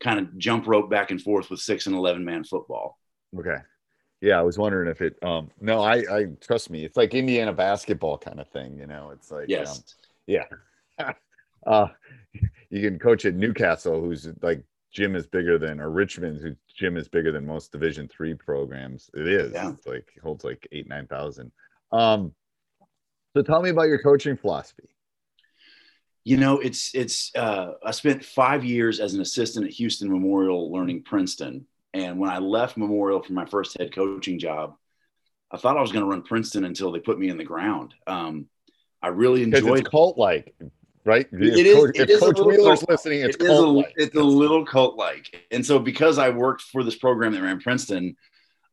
kind 0.00 0.18
of 0.18 0.38
jump 0.38 0.66
rope 0.66 0.88
back 0.88 1.10
and 1.10 1.20
forth 1.20 1.50
with 1.50 1.60
six 1.60 1.86
and 1.86 1.94
11 1.94 2.24
man 2.24 2.42
football. 2.42 2.98
Okay. 3.38 3.58
Yeah, 4.22 4.38
I 4.38 4.42
was 4.42 4.56
wondering 4.56 4.88
if 4.88 5.02
it 5.02 5.18
um 5.22 5.50
no, 5.60 5.82
I 5.82 5.96
I 6.10 6.24
trust 6.40 6.70
me. 6.70 6.86
It's 6.86 6.96
like 6.96 7.12
Indiana 7.12 7.52
basketball 7.52 8.16
kind 8.16 8.40
of 8.40 8.48
thing, 8.48 8.78
you 8.78 8.86
know. 8.86 9.10
It's 9.10 9.30
like 9.30 9.50
Yes. 9.50 9.76
um, 9.76 9.84
yeah. 10.26 11.12
uh 11.66 11.88
you 12.70 12.80
can 12.80 12.98
coach 12.98 13.26
at 13.26 13.34
New 13.34 13.52
Castle 13.52 14.00
who's 14.00 14.26
like 14.40 14.64
gym 14.90 15.14
is 15.14 15.26
bigger 15.26 15.58
than 15.58 15.80
or 15.80 15.90
Richmond 15.90 16.40
whose 16.40 16.56
gym 16.76 16.96
is 16.96 17.08
bigger 17.08 17.32
than 17.32 17.46
most 17.46 17.72
division 17.72 18.08
3 18.08 18.34
programs. 18.34 19.10
It 19.14 19.26
is. 19.26 19.52
Yeah. 19.52 19.70
It's 19.70 19.86
like 19.86 20.08
holds 20.22 20.44
like 20.44 20.66
8 20.70 20.88
9,000. 20.88 21.52
Um 21.92 22.32
so 23.36 23.42
tell 23.42 23.60
me 23.60 23.70
about 23.70 23.88
your 23.88 23.98
coaching 23.98 24.36
philosophy. 24.36 24.88
You 26.24 26.38
know, 26.38 26.58
it's 26.58 26.92
it's. 26.94 27.30
Uh, 27.36 27.74
I 27.84 27.92
spent 27.92 28.24
five 28.24 28.64
years 28.64 28.98
as 28.98 29.14
an 29.14 29.20
assistant 29.20 29.66
at 29.66 29.72
Houston 29.72 30.10
Memorial, 30.10 30.72
learning 30.72 31.04
Princeton. 31.04 31.66
And 31.94 32.18
when 32.18 32.30
I 32.30 32.38
left 32.38 32.76
Memorial 32.76 33.22
for 33.22 33.32
my 33.32 33.44
first 33.44 33.78
head 33.78 33.94
coaching 33.94 34.38
job, 34.38 34.74
I 35.52 35.56
thought 35.56 35.76
I 35.76 35.82
was 35.82 35.92
going 35.92 36.04
to 36.04 36.10
run 36.10 36.22
Princeton 36.22 36.64
until 36.64 36.90
they 36.90 36.98
put 36.98 37.18
me 37.18 37.28
in 37.28 37.36
the 37.36 37.44
ground. 37.44 37.94
Um, 38.08 38.46
I 39.00 39.08
really 39.08 39.42
enjoyed 39.42 39.88
cult 39.88 40.18
like, 40.18 40.54
right? 41.06 41.26
If 41.32 41.40
It 41.40 41.66
is- 41.66 41.74
Coach, 41.74 41.90
it 41.94 42.02
if 42.02 42.10
is 42.10 42.20
Coach 42.20 42.38
Wheeler's 42.38 42.80
cult- 42.80 42.90
listening, 42.90 43.20
it's 43.20 43.36
it 43.36 43.42
a, 43.42 43.84
it's 43.96 44.16
a 44.16 44.22
little 44.22 44.66
cult 44.66 44.96
like. 44.96 45.46
And 45.50 45.64
so 45.64 45.78
because 45.78 46.18
I 46.18 46.28
worked 46.30 46.62
for 46.62 46.84
this 46.84 46.96
program 46.96 47.32
that 47.32 47.40
ran 47.40 47.60
Princeton, 47.60 48.16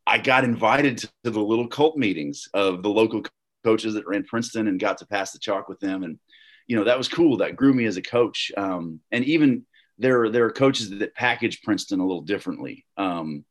I 0.06 0.18
got 0.18 0.44
invited 0.44 0.98
to 0.98 1.10
the 1.24 1.40
little 1.40 1.68
cult 1.68 1.96
meetings 1.96 2.50
of 2.54 2.84
the 2.84 2.90
local 2.90 3.24
coaches 3.64 3.94
that 3.94 4.08
ran 4.08 4.26
Princeton 4.26 4.68
and 4.68 4.80
got 4.80 4.98
to 4.98 5.06
pass 5.08 5.32
the 5.32 5.40
chalk 5.40 5.70
with 5.70 5.80
them. 5.80 6.04
And, 6.04 6.20
you 6.68 6.76
know, 6.76 6.84
that 6.86 6.98
was 6.98 7.08
cool. 7.08 7.38
That 7.38 7.56
grew 7.56 7.74
me 7.74 7.86
as 7.86 7.96
a 7.96 8.02
coach. 8.02 8.52
Um, 8.58 9.00
and 9.12 9.24
even 9.24 9.66
there, 10.00 10.30
there 10.30 10.46
are 10.46 10.52
coaches 10.52 10.90
that 10.90 11.16
package 11.16 11.62
Princeton 11.62 12.02
a 12.02 12.06
little 12.06 12.24
differently. 12.24 12.86
Um, 12.98 13.46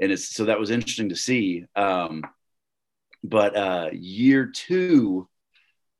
and 0.00 0.12
it's, 0.12 0.28
so 0.34 0.46
that 0.46 0.58
was 0.58 0.70
interesting 0.70 1.10
to 1.10 1.16
see. 1.16 1.66
Um, 1.76 2.22
but 3.22 3.56
uh, 3.56 3.90
year 3.92 4.46
two 4.46 5.28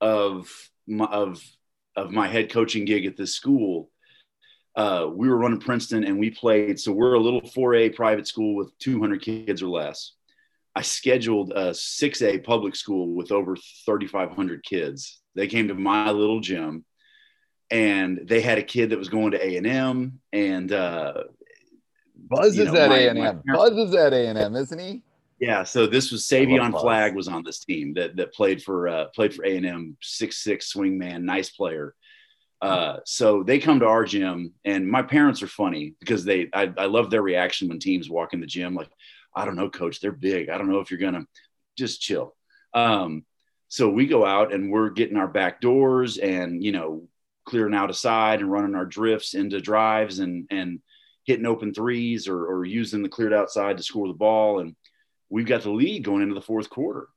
of 0.01 0.51
my, 0.87 1.05
of, 1.05 1.43
of 1.97 2.11
my 2.11 2.29
head 2.29 2.51
coaching 2.51 2.85
gig 2.85 3.07
at 3.07 3.17
this 3.17 3.35
school, 3.35 3.91
uh, 4.77 5.09
we 5.13 5.29
were 5.29 5.37
running 5.37 5.61
Princeton 5.61 6.05
and 6.05 6.19
we 6.19 6.31
played. 6.31 6.81
So 6.81 6.93
we're 6.93 7.15
a 7.15 7.21
little 7.21 7.43
4A 7.43 7.95
private 7.95 8.27
school 8.27 8.55
with 8.55 8.77
200 8.79 9.21
kids 9.21 9.63
or 9.63 9.69
less. 9.69 10.13
I 10.75 10.83
scheduled 10.83 11.53
a 11.53 11.71
6A 11.75 12.45
public 12.45 12.75
school 12.75 13.15
with 13.15 13.31
over 13.31 13.57
3,500 13.85 14.65
kids. 14.65 15.21
They 15.35 15.47
came 15.47 15.69
to 15.69 15.75
my 15.75 16.11
little 16.11 16.41
gym 16.41 16.85
and 17.71 18.21
they 18.25 18.41
had 18.41 18.59
a 18.59 18.63
kid 18.63 18.91
that 18.91 18.99
was 18.99 19.09
going 19.11 19.33
to 19.33 19.47
A&M 19.47 20.19
and 20.33 20.73
uh, 20.73 21.25
Buzz 22.17 22.59
is 22.59 22.73
know, 22.73 22.81
at 22.81 22.89
my- 22.89 22.99
A 22.99 23.09
and 23.11 23.19
my 23.19 23.25
parents- 23.33 23.45
Buzz 23.55 23.73
is 23.89 23.95
at 23.95 24.15
A 24.15 24.29
and 24.29 24.39
M, 24.39 24.57
isn't 24.57 24.79
he? 24.79 25.03
Yeah, 25.43 25.65
so 25.65 25.89
this 25.89 26.13
was 26.13 26.23
Savion 26.23 26.71
Flagg 26.71 27.17
was 27.17 27.27
on 27.27 27.43
this 27.43 27.59
team 27.59 27.95
that 27.95 28.15
that 28.15 28.33
played 28.33 28.63
for 28.63 28.87
uh, 28.87 29.07
played 29.07 29.35
for 29.35 29.45
A 29.45 29.57
and 29.57 29.67
M, 29.67 29.97
six 30.01 30.37
six 30.37 30.73
swingman, 30.73 31.25
nice 31.25 31.51
player. 31.51 31.97
Uh, 32.61 32.99
so 33.05 33.43
they 33.43 33.59
come 33.59 33.81
to 33.81 33.87
our 33.87 34.05
gym, 34.05 34.55
and 34.65 34.89
my 34.89 35.03
parents 35.03 35.43
are 35.43 35.49
funny 35.49 35.95
because 35.99 36.25
they 36.25 36.49
I, 36.55 36.73
I 36.79 36.85
love 36.85 37.11
their 37.11 37.23
reaction 37.23 37.67
when 37.67 37.81
teams 37.81 38.09
walk 38.09 38.35
in 38.35 38.41
the 38.41 38.47
gym. 38.47 38.77
Like, 38.77 38.91
I 39.35 39.45
don't 39.45 39.57
know, 39.57 39.69
coach, 39.69 39.99
they're 39.99 40.13
big. 40.13 40.49
I 40.49 40.59
don't 40.59 40.71
know 40.71 40.79
if 40.79 40.93
you're 40.93 41.01
gonna 41.01 41.27
just 41.77 42.01
chill. 42.01 42.37
Um, 42.73 43.25
so 43.67 43.89
we 43.89 44.07
go 44.07 44.25
out 44.25 44.55
and 44.55 44.71
we're 44.71 44.91
getting 44.91 45.17
our 45.17 45.27
back 45.27 45.61
doors 45.61 46.19
and 46.19 46.63
you 46.63 46.71
know 46.71 47.09
clearing 47.47 47.75
out 47.75 47.91
a 47.91 47.95
side 47.95 48.39
and 48.39 48.53
running 48.53 48.77
our 48.77 48.87
drifts 48.87 49.35
into 49.35 49.61
drives 49.61 50.21
and 50.21 50.47
and 50.53 50.79
hitting 51.25 51.47
open 51.47 51.75
threes 51.75 52.29
or, 52.29 52.47
or 52.47 52.65
using 52.65 53.03
the 53.03 53.09
cleared 53.09 53.33
outside 53.33 53.77
to 53.77 53.83
score 53.83 54.07
the 54.07 54.15
ball 54.15 54.61
and 54.61 54.77
we've 55.33 55.47
got 55.47 55.63
the 55.63 55.71
lead 55.71 56.05
going 56.05 56.23
into 56.23 56.35
the 56.35 56.43
fourth 56.43 56.69
quarter. 56.69 57.09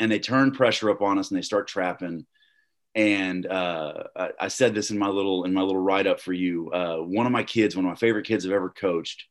And 0.00 0.10
they 0.10 0.18
turn 0.18 0.52
pressure 0.52 0.88
up 0.88 1.02
on 1.02 1.18
us 1.18 1.30
and 1.30 1.36
they 1.36 1.42
start 1.42 1.68
trapping. 1.68 2.24
And 2.94 3.46
uh, 3.46 4.04
I, 4.16 4.30
I 4.40 4.48
said 4.48 4.74
this 4.74 4.90
in 4.90 4.98
my 4.98 5.08
little 5.08 5.44
in 5.44 5.52
my 5.52 5.60
little 5.60 5.82
write 5.82 6.06
up 6.06 6.18
for 6.18 6.32
you. 6.32 6.70
Uh, 6.72 6.96
one 6.96 7.26
of 7.26 7.32
my 7.32 7.42
kids, 7.42 7.76
one 7.76 7.84
of 7.84 7.90
my 7.90 7.96
favorite 7.96 8.26
kids 8.26 8.46
I've 8.46 8.52
ever 8.52 8.70
coached, 8.70 9.26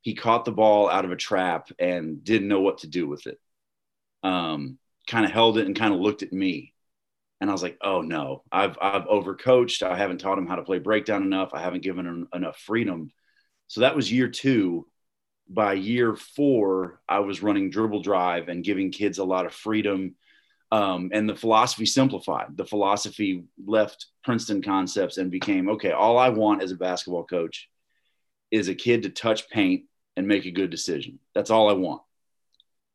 he 0.00 0.14
caught 0.14 0.46
the 0.46 0.52
ball 0.52 0.88
out 0.88 1.04
of 1.04 1.12
a 1.12 1.16
trap 1.16 1.68
and 1.78 2.24
didn't 2.24 2.48
know 2.48 2.62
what 2.62 2.78
to 2.78 2.88
do 2.88 3.06
with 3.06 3.26
it. 3.26 3.38
Um, 4.22 4.78
kind 5.06 5.26
of 5.26 5.30
held 5.30 5.58
it 5.58 5.66
and 5.66 5.76
kind 5.76 5.92
of 5.92 6.00
looked 6.00 6.22
at 6.22 6.32
me. 6.32 6.72
And 7.40 7.50
I 7.50 7.52
was 7.52 7.62
like, 7.62 7.76
oh 7.82 8.00
no, 8.00 8.42
I've 8.50 8.78
I've 8.80 9.04
overcoached. 9.04 9.82
I 9.82 9.96
haven't 9.96 10.18
taught 10.18 10.38
him 10.38 10.46
how 10.46 10.56
to 10.56 10.62
play 10.64 10.78
breakdown 10.78 11.22
enough. 11.22 11.50
I 11.52 11.60
haven't 11.60 11.82
given 11.82 12.06
him 12.06 12.28
enough 12.32 12.56
freedom. 12.56 13.10
So 13.68 13.82
that 13.82 13.94
was 13.94 14.10
year 14.10 14.28
two 14.28 14.86
by 15.48 15.74
year 15.74 16.14
four, 16.16 17.00
I 17.08 17.20
was 17.20 17.42
running 17.42 17.70
dribble 17.70 18.02
drive 18.02 18.48
and 18.48 18.64
giving 18.64 18.90
kids 18.90 19.18
a 19.18 19.24
lot 19.24 19.46
of 19.46 19.52
freedom. 19.54 20.14
Um, 20.72 21.10
and 21.12 21.28
the 21.28 21.36
philosophy 21.36 21.86
simplified. 21.86 22.56
The 22.56 22.64
philosophy 22.64 23.44
left 23.64 24.06
Princeton 24.24 24.62
concepts 24.62 25.16
and 25.16 25.30
became 25.30 25.68
okay, 25.70 25.92
all 25.92 26.18
I 26.18 26.30
want 26.30 26.62
as 26.62 26.72
a 26.72 26.76
basketball 26.76 27.24
coach 27.24 27.68
is 28.50 28.68
a 28.68 28.74
kid 28.74 29.04
to 29.04 29.10
touch 29.10 29.48
paint 29.48 29.84
and 30.16 30.26
make 30.26 30.44
a 30.46 30.50
good 30.50 30.70
decision. 30.70 31.20
That's 31.34 31.50
all 31.50 31.68
I 31.70 31.74
want. 31.74 32.02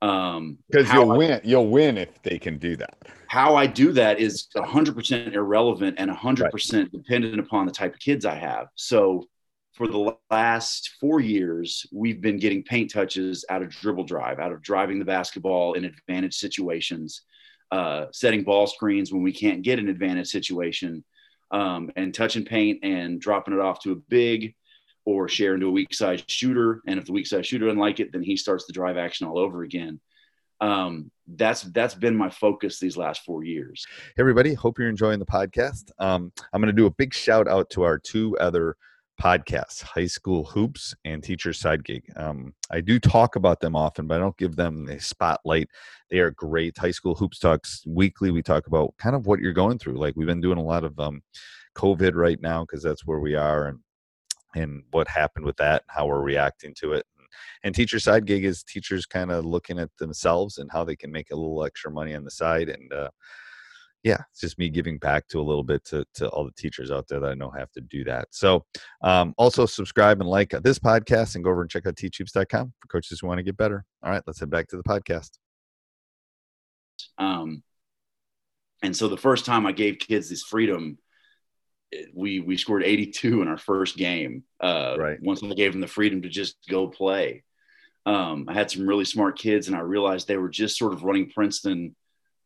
Um, 0.01 0.57
Because 0.69 0.91
you'll 0.91 1.11
I- 1.11 1.17
win. 1.17 1.41
You'll 1.43 1.67
win 1.69 1.97
if 1.97 2.21
they 2.23 2.39
can 2.39 2.57
do 2.57 2.75
that. 2.77 2.97
how 3.27 3.55
I 3.55 3.67
do 3.67 3.93
that 3.93 4.19
is 4.19 4.47
100% 4.55 5.33
irrelevant 5.33 5.95
and 5.99 6.09
100% 6.11 6.91
dependent 6.91 7.39
upon 7.39 7.65
the 7.67 7.71
type 7.71 7.93
of 7.93 7.99
kids 7.99 8.25
I 8.25 8.35
have. 8.35 8.67
So 8.75 9.29
for 9.81 9.87
the 9.87 10.15
last 10.29 10.91
four 10.99 11.19
years, 11.19 11.87
we've 11.91 12.21
been 12.21 12.37
getting 12.37 12.61
paint 12.61 12.91
touches 12.91 13.43
out 13.49 13.63
of 13.63 13.69
dribble 13.69 14.03
drive, 14.03 14.37
out 14.37 14.51
of 14.51 14.61
driving 14.61 14.99
the 14.99 15.05
basketball 15.05 15.73
in 15.73 15.85
advantage 15.85 16.35
situations, 16.35 17.23
uh, 17.71 18.05
setting 18.11 18.43
ball 18.43 18.67
screens 18.67 19.11
when 19.11 19.23
we 19.23 19.33
can't 19.33 19.63
get 19.63 19.79
an 19.79 19.89
advantage 19.89 20.27
situation, 20.27 21.03
um, 21.49 21.89
and 21.95 22.13
touching 22.13 22.45
paint 22.45 22.77
and 22.83 23.19
dropping 23.19 23.55
it 23.55 23.59
off 23.59 23.79
to 23.79 23.93
a 23.93 23.95
big 23.95 24.53
or 25.03 25.27
share 25.27 25.55
into 25.55 25.65
a 25.65 25.71
weak 25.71 25.95
side 25.95 26.29
shooter. 26.29 26.83
And 26.85 26.99
if 26.99 27.05
the 27.05 27.13
weak 27.13 27.25
side 27.25 27.47
shooter 27.47 27.65
doesn't 27.65 27.79
like 27.79 27.99
it, 27.99 28.11
then 28.11 28.21
he 28.21 28.37
starts 28.37 28.67
the 28.67 28.73
drive 28.73 28.97
action 28.97 29.25
all 29.25 29.39
over 29.39 29.63
again. 29.63 29.99
Um, 30.59 31.09
that's 31.25 31.63
that's 31.63 31.95
been 31.95 32.15
my 32.15 32.29
focus 32.29 32.77
these 32.77 32.97
last 32.97 33.23
four 33.25 33.43
years. 33.43 33.83
Hey 34.15 34.21
everybody, 34.21 34.53
hope 34.53 34.77
you're 34.77 34.89
enjoying 34.89 35.17
the 35.17 35.25
podcast. 35.25 35.89
Um, 35.97 36.31
I'm 36.53 36.61
going 36.61 36.67
to 36.67 36.79
do 36.79 36.85
a 36.85 36.91
big 36.91 37.15
shout 37.15 37.47
out 37.47 37.71
to 37.71 37.81
our 37.81 37.97
two 37.97 38.37
other 38.37 38.77
podcasts, 39.21 39.83
High 39.83 40.07
School 40.07 40.45
Hoops 40.45 40.95
and 41.05 41.23
Teacher 41.23 41.53
Side 41.53 41.85
Gig. 41.85 42.11
Um, 42.15 42.55
I 42.71 42.81
do 42.81 42.99
talk 42.99 43.35
about 43.35 43.59
them 43.59 43.75
often, 43.75 44.07
but 44.07 44.15
I 44.15 44.19
don't 44.19 44.37
give 44.37 44.55
them 44.55 44.89
a 44.89 44.99
spotlight. 44.99 45.69
They 46.09 46.19
are 46.19 46.31
great. 46.31 46.77
High 46.77 46.91
School 46.91 47.13
Hoops 47.13 47.37
Talks 47.37 47.83
weekly. 47.85 48.31
We 48.31 48.41
talk 48.41 48.65
about 48.65 48.95
kind 48.97 49.15
of 49.15 49.27
what 49.27 49.39
you're 49.39 49.53
going 49.53 49.77
through. 49.77 49.99
Like 49.99 50.15
we've 50.15 50.27
been 50.27 50.41
doing 50.41 50.57
a 50.57 50.63
lot 50.63 50.83
of 50.83 50.99
um, 50.99 51.21
COVID 51.75 52.15
right 52.15 52.41
now 52.41 52.61
because 52.61 52.81
that's 52.81 53.05
where 53.05 53.19
we 53.19 53.35
are, 53.35 53.67
and 53.67 53.79
and 54.55 54.83
what 54.89 55.07
happened 55.07 55.45
with 55.45 55.57
that, 55.57 55.83
and 55.83 55.95
how 55.95 56.07
we're 56.07 56.21
reacting 56.21 56.73
to 56.79 56.93
it. 56.93 57.05
And 57.63 57.75
teacher 57.75 57.99
side 57.99 58.25
gig 58.25 58.43
is 58.43 58.63
teachers 58.63 59.05
kind 59.05 59.31
of 59.31 59.45
looking 59.45 59.77
at 59.77 59.95
themselves 59.97 60.57
and 60.57 60.69
how 60.71 60.83
they 60.83 60.95
can 60.95 61.11
make 61.11 61.31
a 61.31 61.35
little 61.35 61.63
extra 61.63 61.91
money 61.91 62.15
on 62.15 62.23
the 62.23 62.31
side 62.31 62.69
and 62.69 62.91
uh, 62.91 63.09
yeah, 64.03 64.17
it's 64.31 64.41
just 64.41 64.57
me 64.57 64.69
giving 64.69 64.97
back 64.97 65.27
to 65.27 65.39
a 65.39 65.43
little 65.43 65.63
bit 65.63 65.85
to, 65.85 66.03
to 66.15 66.27
all 66.29 66.43
the 66.43 66.51
teachers 66.53 66.89
out 66.89 67.07
there 67.07 67.19
that 67.19 67.29
I 67.31 67.33
know 67.35 67.51
have 67.51 67.71
to 67.73 67.81
do 67.81 68.03
that. 68.05 68.27
So 68.31 68.65
um, 69.03 69.35
also 69.37 69.65
subscribe 69.65 70.21
and 70.21 70.29
like 70.29 70.49
this 70.63 70.79
podcast 70.79 71.35
and 71.35 71.43
go 71.43 71.51
over 71.51 71.61
and 71.61 71.69
check 71.69 71.85
out 71.85 71.95
teachhoops.com 71.95 72.73
for 72.79 72.87
coaches 72.87 73.19
who 73.19 73.27
want 73.27 73.37
to 73.37 73.43
get 73.43 73.57
better. 73.57 73.85
All 74.01 74.09
right, 74.09 74.23
let's 74.25 74.39
head 74.39 74.49
back 74.49 74.67
to 74.69 74.77
the 74.77 74.83
podcast. 74.83 75.37
Um, 77.19 77.61
and 78.81 78.95
so 78.95 79.07
the 79.07 79.17
first 79.17 79.45
time 79.45 79.67
I 79.67 79.71
gave 79.71 79.99
kids 79.99 80.29
this 80.29 80.43
freedom, 80.43 80.97
we 82.13 82.39
we 82.39 82.57
scored 82.57 82.83
82 82.83 83.41
in 83.41 83.47
our 83.47 83.57
first 83.57 83.97
game. 83.97 84.43
Uh, 84.59 84.95
right. 84.97 85.21
Once 85.21 85.43
I 85.43 85.53
gave 85.53 85.73
them 85.73 85.81
the 85.81 85.87
freedom 85.87 86.23
to 86.23 86.29
just 86.29 86.55
go 86.69 86.87
play, 86.87 87.43
um, 88.05 88.45
I 88.47 88.53
had 88.53 88.71
some 88.71 88.87
really 88.87 89.05
smart 89.05 89.37
kids, 89.37 89.67
and 89.67 89.75
I 89.75 89.81
realized 89.81 90.27
they 90.27 90.37
were 90.37 90.49
just 90.49 90.77
sort 90.77 90.93
of 90.93 91.03
running 91.03 91.29
Princeton 91.29 91.95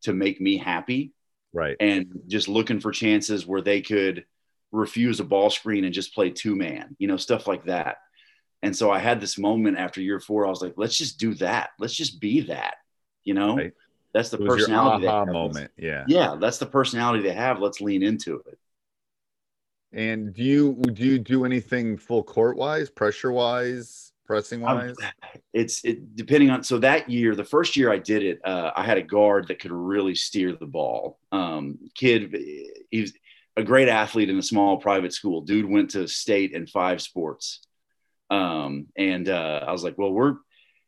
to 0.02 0.14
make 0.14 0.42
me 0.42 0.58
happy 0.58 1.14
right. 1.56 1.78
and 1.80 2.22
just 2.28 2.48
looking 2.48 2.80
for 2.80 2.92
chances 2.92 3.46
where 3.46 3.62
they 3.62 3.82
could 3.82 4.26
refuse 4.72 5.20
a 5.20 5.24
ball 5.24 5.50
screen 5.50 5.86
and 5.86 5.94
just 5.94 6.14
play 6.14 6.30
two 6.30 6.56
man 6.56 6.96
you 7.00 7.08
know 7.08 7.18
stuff 7.18 7.48
like 7.48 7.66
that. 7.66 7.98
And 8.62 8.76
so 8.76 8.92
i 8.92 9.00
had 9.00 9.22
this 9.22 9.38
moment 9.38 9.78
after 9.78 10.02
year 10.02 10.20
four 10.20 10.46
i 10.46 10.50
was 10.50 10.62
like 10.62 10.74
let's 10.76 10.98
just 10.98 11.20
do 11.20 11.34
that. 11.36 11.72
Let's 11.80 11.96
just 11.96 12.20
be 12.20 12.42
that 12.42 12.76
you 13.24 13.34
know? 13.34 13.58
Right. 13.58 13.74
that's 14.14 14.30
the 14.30 14.38
personality 14.38 15.08
aha 15.08 15.26
moment. 15.26 15.72
Yeah. 15.78 16.06
Yeah 16.08 16.36
that's 16.40 16.58
the 16.58 16.66
personality 16.66 17.24
they 17.24 17.34
have. 17.34 17.60
Let's 17.60 17.82
lean 17.82 18.04
into 18.04 18.42
it. 18.48 18.58
And 19.92 20.34
do 20.34 20.44
you 20.44 20.74
do 20.94 21.06
you 21.06 21.20
do 21.20 21.46
anything 21.46 21.98
full 21.98 22.24
court 22.24 22.58
wise 22.58 22.90
pressure 22.90 23.32
wise 23.32 24.05
pressing 24.26 24.62
wise? 24.62 24.96
It's 25.54 25.84
it 25.84 26.16
depending 26.16 26.50
on 26.50 26.64
so 26.64 26.80
that 26.80 27.10
year, 27.10 27.36
the 27.36 27.44
first 27.44 27.76
year 27.76 27.92
I 27.92 27.98
did 27.98 28.24
it, 28.24 28.40
uh, 28.44 28.72
I 28.76 28.84
had 28.84 28.98
a 28.98 29.04
guard 29.04 29.48
that 29.48 29.60
could 29.60 29.72
really 29.72 30.16
steer 30.16 30.54
the 30.54 30.66
ball. 30.66 31.20
Um, 31.32 31.78
kid, 31.96 32.36
he's 32.92 33.14
a 33.58 33.64
great 33.64 33.88
athlete 33.88 34.30
in 34.30 34.38
a 34.38 34.44
small 34.44 34.78
private 34.78 35.14
school. 35.14 35.42
Dude 35.42 35.70
went 35.70 35.92
to 35.92 36.08
state 36.08 36.52
in 36.54 36.68
five 36.68 37.02
sports, 37.02 37.62
um, 38.30 38.88
and 38.98 39.30
uh, 39.30 39.64
I 39.68 39.72
was 39.72 39.84
like, 39.84 39.98
well, 39.98 40.12
we're 40.12 40.36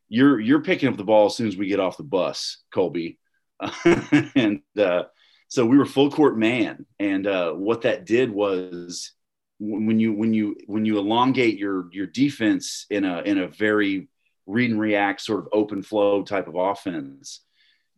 you're 0.08 0.40
you're 0.40 0.62
picking 0.62 0.88
up 0.88 0.96
the 0.96 1.04
ball 1.04 1.26
as 1.26 1.36
soon 1.36 1.48
as 1.48 1.56
we 1.56 1.68
get 1.68 1.80
off 1.80 1.96
the 1.96 2.02
bus, 2.02 2.58
Colby, 2.72 3.18
and 3.84 4.60
uh, 4.78 5.04
so 5.48 5.64
we 5.64 5.78
were 5.78 5.86
full 5.86 6.10
court 6.10 6.36
man, 6.36 6.86
and 6.98 7.26
uh, 7.26 7.52
what 7.52 7.82
that 7.82 8.04
did 8.04 8.30
was 8.30 9.12
when 9.60 9.98
you 9.98 10.12
when 10.12 10.32
you 10.32 10.56
when 10.66 10.84
you 10.84 10.98
elongate 10.98 11.58
your 11.58 11.88
your 11.92 12.06
defense 12.06 12.86
in 12.90 13.04
a 13.04 13.22
in 13.22 13.38
a 13.38 13.48
very 13.48 14.08
read 14.46 14.70
and 14.70 14.80
react 14.80 15.20
sort 15.20 15.40
of 15.40 15.48
open 15.52 15.82
flow 15.82 16.22
type 16.22 16.48
of 16.48 16.54
offense 16.54 17.40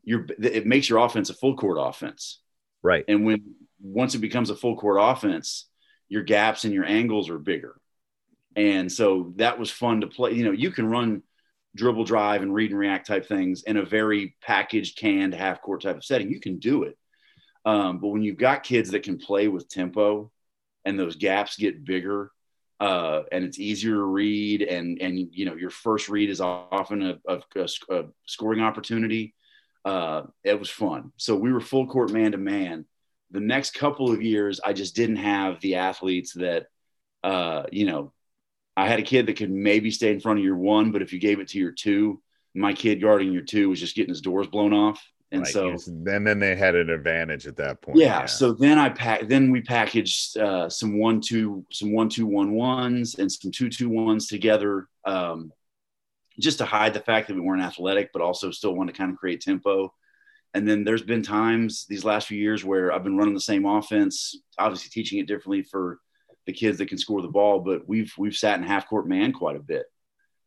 you're 0.03 0.27
it 0.43 0.67
makes 0.67 0.89
your 0.89 0.99
offense 0.99 1.31
a 1.31 1.35
full 1.35 1.57
court 1.57 1.79
offense. 1.81 2.41
Right. 2.83 3.05
And 3.09 3.25
when 3.25 3.55
once 3.81 4.15
it 4.15 4.19
becomes 4.19 4.51
a 4.51 4.57
full 4.57 4.77
court 4.77 4.99
offense 5.01 5.67
your 6.09 6.23
gaps 6.23 6.65
and 6.65 6.75
your 6.75 6.85
angles 6.85 7.31
are 7.31 7.39
bigger. 7.39 7.77
And 8.57 8.91
so 8.91 9.33
that 9.37 9.59
was 9.59 9.71
fun 9.71 10.01
to 10.01 10.07
play 10.07 10.33
you 10.33 10.45
know 10.45 10.53
you 10.53 10.71
can 10.71 10.87
run 10.87 11.23
dribble 11.77 12.05
drive 12.05 12.43
and 12.43 12.53
read 12.53 12.71
and 12.71 12.81
react 12.81 13.07
type 13.07 13.27
things 13.27 13.63
in 13.63 13.77
a 13.77 13.85
very 13.85 14.35
packaged 14.43 14.99
canned 14.99 15.35
half 15.35 15.63
court 15.63 15.83
type 15.83 15.97
of 15.97 16.05
setting. 16.05 16.31
You 16.31 16.41
can 16.41 16.59
do 16.59 16.83
it. 16.85 16.99
Um, 17.65 17.99
but 18.01 18.09
when 18.09 18.23
you've 18.23 18.39
got 18.39 18.65
kids 18.65 18.91
that 18.91 19.03
can 19.03 19.19
play 19.19 19.47
with 19.47 19.69
tempo 19.69 20.33
and 20.85 20.99
those 20.99 21.17
gaps 21.17 21.57
get 21.57 21.85
bigger 21.85 22.31
uh, 22.81 23.25
and 23.31 23.45
it's 23.45 23.59
easier 23.59 23.95
to 23.95 24.03
read. 24.03 24.63
And 24.63 25.01
and 25.01 25.19
you 25.19 25.45
know 25.45 25.55
your 25.55 25.71
first 25.71 26.09
read 26.09 26.31
is 26.31 26.41
often 26.41 27.03
a, 27.03 27.19
a, 27.29 27.67
a 27.91 28.05
scoring 28.27 28.61
opportunity. 28.61 29.35
Uh, 29.85 30.23
it 30.45 30.59
was 30.59 30.71
fun. 30.71 31.13
So 31.17 31.37
we 31.37 31.53
were 31.53 31.61
full 31.61 31.87
court 31.87 32.11
man 32.11 32.33
to 32.33 32.39
man. 32.39 32.87
The 33.33 33.41
next 33.41 33.75
couple 33.75 34.11
of 34.11 34.23
years 34.23 34.61
i 34.65 34.73
just 34.73 34.97
didn't 34.97 35.17
have 35.17 35.61
the 35.61 35.77
athletes 35.77 36.33
that 36.33 36.67
uh, 37.23 37.63
you 37.71 37.87
know 37.87 38.13
i 38.77 38.89
had 38.89 38.99
a 38.99 39.05
kid 39.05 39.27
that 39.27 39.37
could 39.37 39.53
maybe 39.53 39.93
stay 39.93 40.11
in 40.11 40.19
front 40.19 40.41
of 40.41 40.45
your 40.45 40.57
one 40.57 40.91
but 40.91 41.01
if 41.01 41.13
you 41.13 41.21
gave 41.21 41.39
it 41.39 41.49
to 41.49 41.59
your 41.59 41.71
two 41.71 42.21
my 42.55 42.73
kid 42.73 43.01
guarding 43.01 43.33
your 43.33 43.45
two 43.45 43.69
was 43.69 43.79
just 43.79 43.95
getting 43.95 44.11
his 44.11 44.21
doors 44.21 44.49
blown 44.49 44.73
off 44.73 45.01
and 45.33 45.43
right. 45.43 45.53
so 45.53 45.77
and 45.87 46.27
then 46.27 46.39
they 46.39 46.57
had 46.57 46.75
an 46.75 46.91
advantage 46.91 47.47
at 47.47 47.57
that 47.57 47.81
point. 47.83 47.99
Yeah. 47.99 48.21
yeah. 48.21 48.27
So 48.27 48.53
then 48.53 48.79
I 48.79 48.89
pack 48.89 49.29
then 49.29 49.51
we 49.51 49.61
packaged 49.61 50.37
uh, 50.37 50.69
some 50.69 50.99
one 50.99 51.21
two 51.21 51.65
some 51.71 51.93
one 51.93 52.09
two 52.09 52.27
one 52.27 52.53
ones 52.53 53.15
and 53.17 53.31
some 53.31 53.53
two 53.53 53.69
two 53.69 53.89
ones 53.89 54.27
together, 54.27 54.89
um, 55.05 55.53
just 56.39 56.59
to 56.59 56.65
hide 56.65 56.95
the 56.95 57.01
fact 57.01 57.29
that 57.29 57.35
we 57.35 57.41
weren't 57.41 57.63
athletic, 57.63 58.11
but 58.13 58.23
also 58.23 58.51
still 58.51 58.75
want 58.75 58.89
to 58.89 58.97
kind 58.97 59.13
of 59.13 59.19
create 59.19 59.41
tempo. 59.41 59.93
And 60.53 60.69
then 60.69 60.83
there's 60.83 61.03
been 61.03 61.23
times 61.23 61.87
these 61.89 62.05
last 62.05 62.27
few 62.27 62.39
years 62.39 62.65
where 62.65 62.93
I've 62.93 63.05
been 63.05 63.17
running 63.17 63.35
the 63.35 63.41
same 63.41 63.67
offense, 63.67 64.37
obviously 64.59 64.91
teaching 64.91 65.21
it 65.21 65.29
differently 65.29 65.63
for 65.63 66.01
the 66.47 66.53
kids 66.53 66.79
that 66.79 66.89
can 66.89 66.99
score 66.99 67.23
the 67.23 67.29
ball, 67.29 67.61
but 67.61 67.89
we've 67.89 68.13
we've 68.19 68.37
sat 68.37 68.59
in 68.59 68.65
half 68.65 68.89
court 68.89 69.07
man 69.07 69.33
quite 69.33 69.55
a 69.55 69.61
bit 69.61 69.85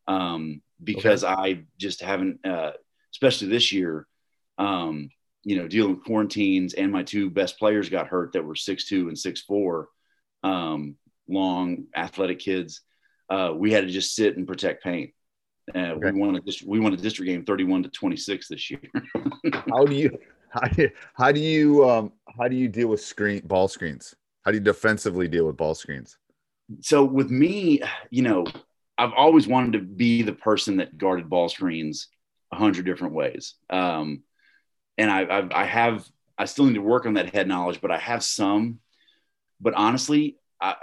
um, 0.07 0.61
because 0.83 1.23
okay. 1.23 1.33
I 1.33 1.63
just 1.77 2.01
haven't, 2.01 2.45
uh, 2.45 2.71
especially 3.13 3.47
this 3.47 3.71
year 3.71 4.07
um, 4.57 5.09
you 5.43 5.57
know, 5.57 5.67
dealing 5.67 5.95
with 5.95 6.05
quarantines, 6.05 6.73
and 6.73 6.91
my 6.91 7.03
two 7.03 7.29
best 7.29 7.59
players 7.59 7.89
got 7.89 8.07
hurt 8.07 8.33
that 8.33 8.45
were 8.45 8.55
six 8.55 8.87
two 8.87 9.07
and 9.07 9.17
six 9.17 9.41
four, 9.41 9.89
um, 10.43 10.95
long 11.27 11.85
athletic 11.95 12.39
kids. 12.39 12.81
Uh, 13.29 13.51
we 13.55 13.71
had 13.71 13.85
to 13.85 13.91
just 13.91 14.15
sit 14.15 14.37
and 14.37 14.47
protect 14.47 14.83
paint. 14.83 15.11
Uh, 15.73 15.79
okay. 15.79 16.11
We 16.11 16.19
won 16.19 16.35
a 16.35 16.41
we 16.65 16.79
won 16.79 16.93
a 16.93 16.97
district 16.97 17.29
game 17.29 17.45
thirty 17.45 17.63
one 17.63 17.83
to 17.83 17.89
twenty 17.89 18.17
six 18.17 18.47
this 18.47 18.69
year. 18.69 18.81
how 19.69 19.85
do 19.85 19.95
you 19.95 20.17
how 20.49 20.67
do 20.67 20.81
you, 20.81 20.91
how 21.13 21.31
do 21.31 21.39
you 21.39 21.89
um, 21.89 22.11
how 22.37 22.47
do 22.47 22.55
you 22.55 22.67
deal 22.67 22.89
with 22.89 23.01
screen 23.01 23.41
ball 23.45 23.67
screens? 23.67 24.15
How 24.43 24.51
do 24.51 24.57
you 24.57 24.63
defensively 24.63 25.27
deal 25.27 25.45
with 25.45 25.57
ball 25.57 25.73
screens? 25.73 26.17
So 26.81 27.03
with 27.03 27.29
me, 27.29 27.81
you 28.09 28.23
know, 28.23 28.45
I've 28.97 29.13
always 29.13 29.47
wanted 29.47 29.73
to 29.73 29.79
be 29.79 30.21
the 30.21 30.33
person 30.33 30.77
that 30.77 30.97
guarded 30.97 31.29
ball 31.29 31.49
screens 31.49 32.07
a 32.51 32.55
hundred 32.55 32.85
different 32.85 33.13
ways. 33.13 33.55
Um, 33.69 34.23
and 34.97 35.09
I, 35.09 35.21
I, 35.23 35.63
I 35.63 35.65
have 35.65 36.07
I 36.37 36.45
still 36.45 36.65
need 36.65 36.75
to 36.75 36.81
work 36.81 37.05
on 37.05 37.13
that 37.13 37.33
head 37.33 37.47
knowledge, 37.47 37.79
but 37.81 37.91
I 37.91 37.97
have 37.97 38.23
some. 38.23 38.79
But 39.61 39.75
honestly, 39.75 40.37
I, 40.59 40.75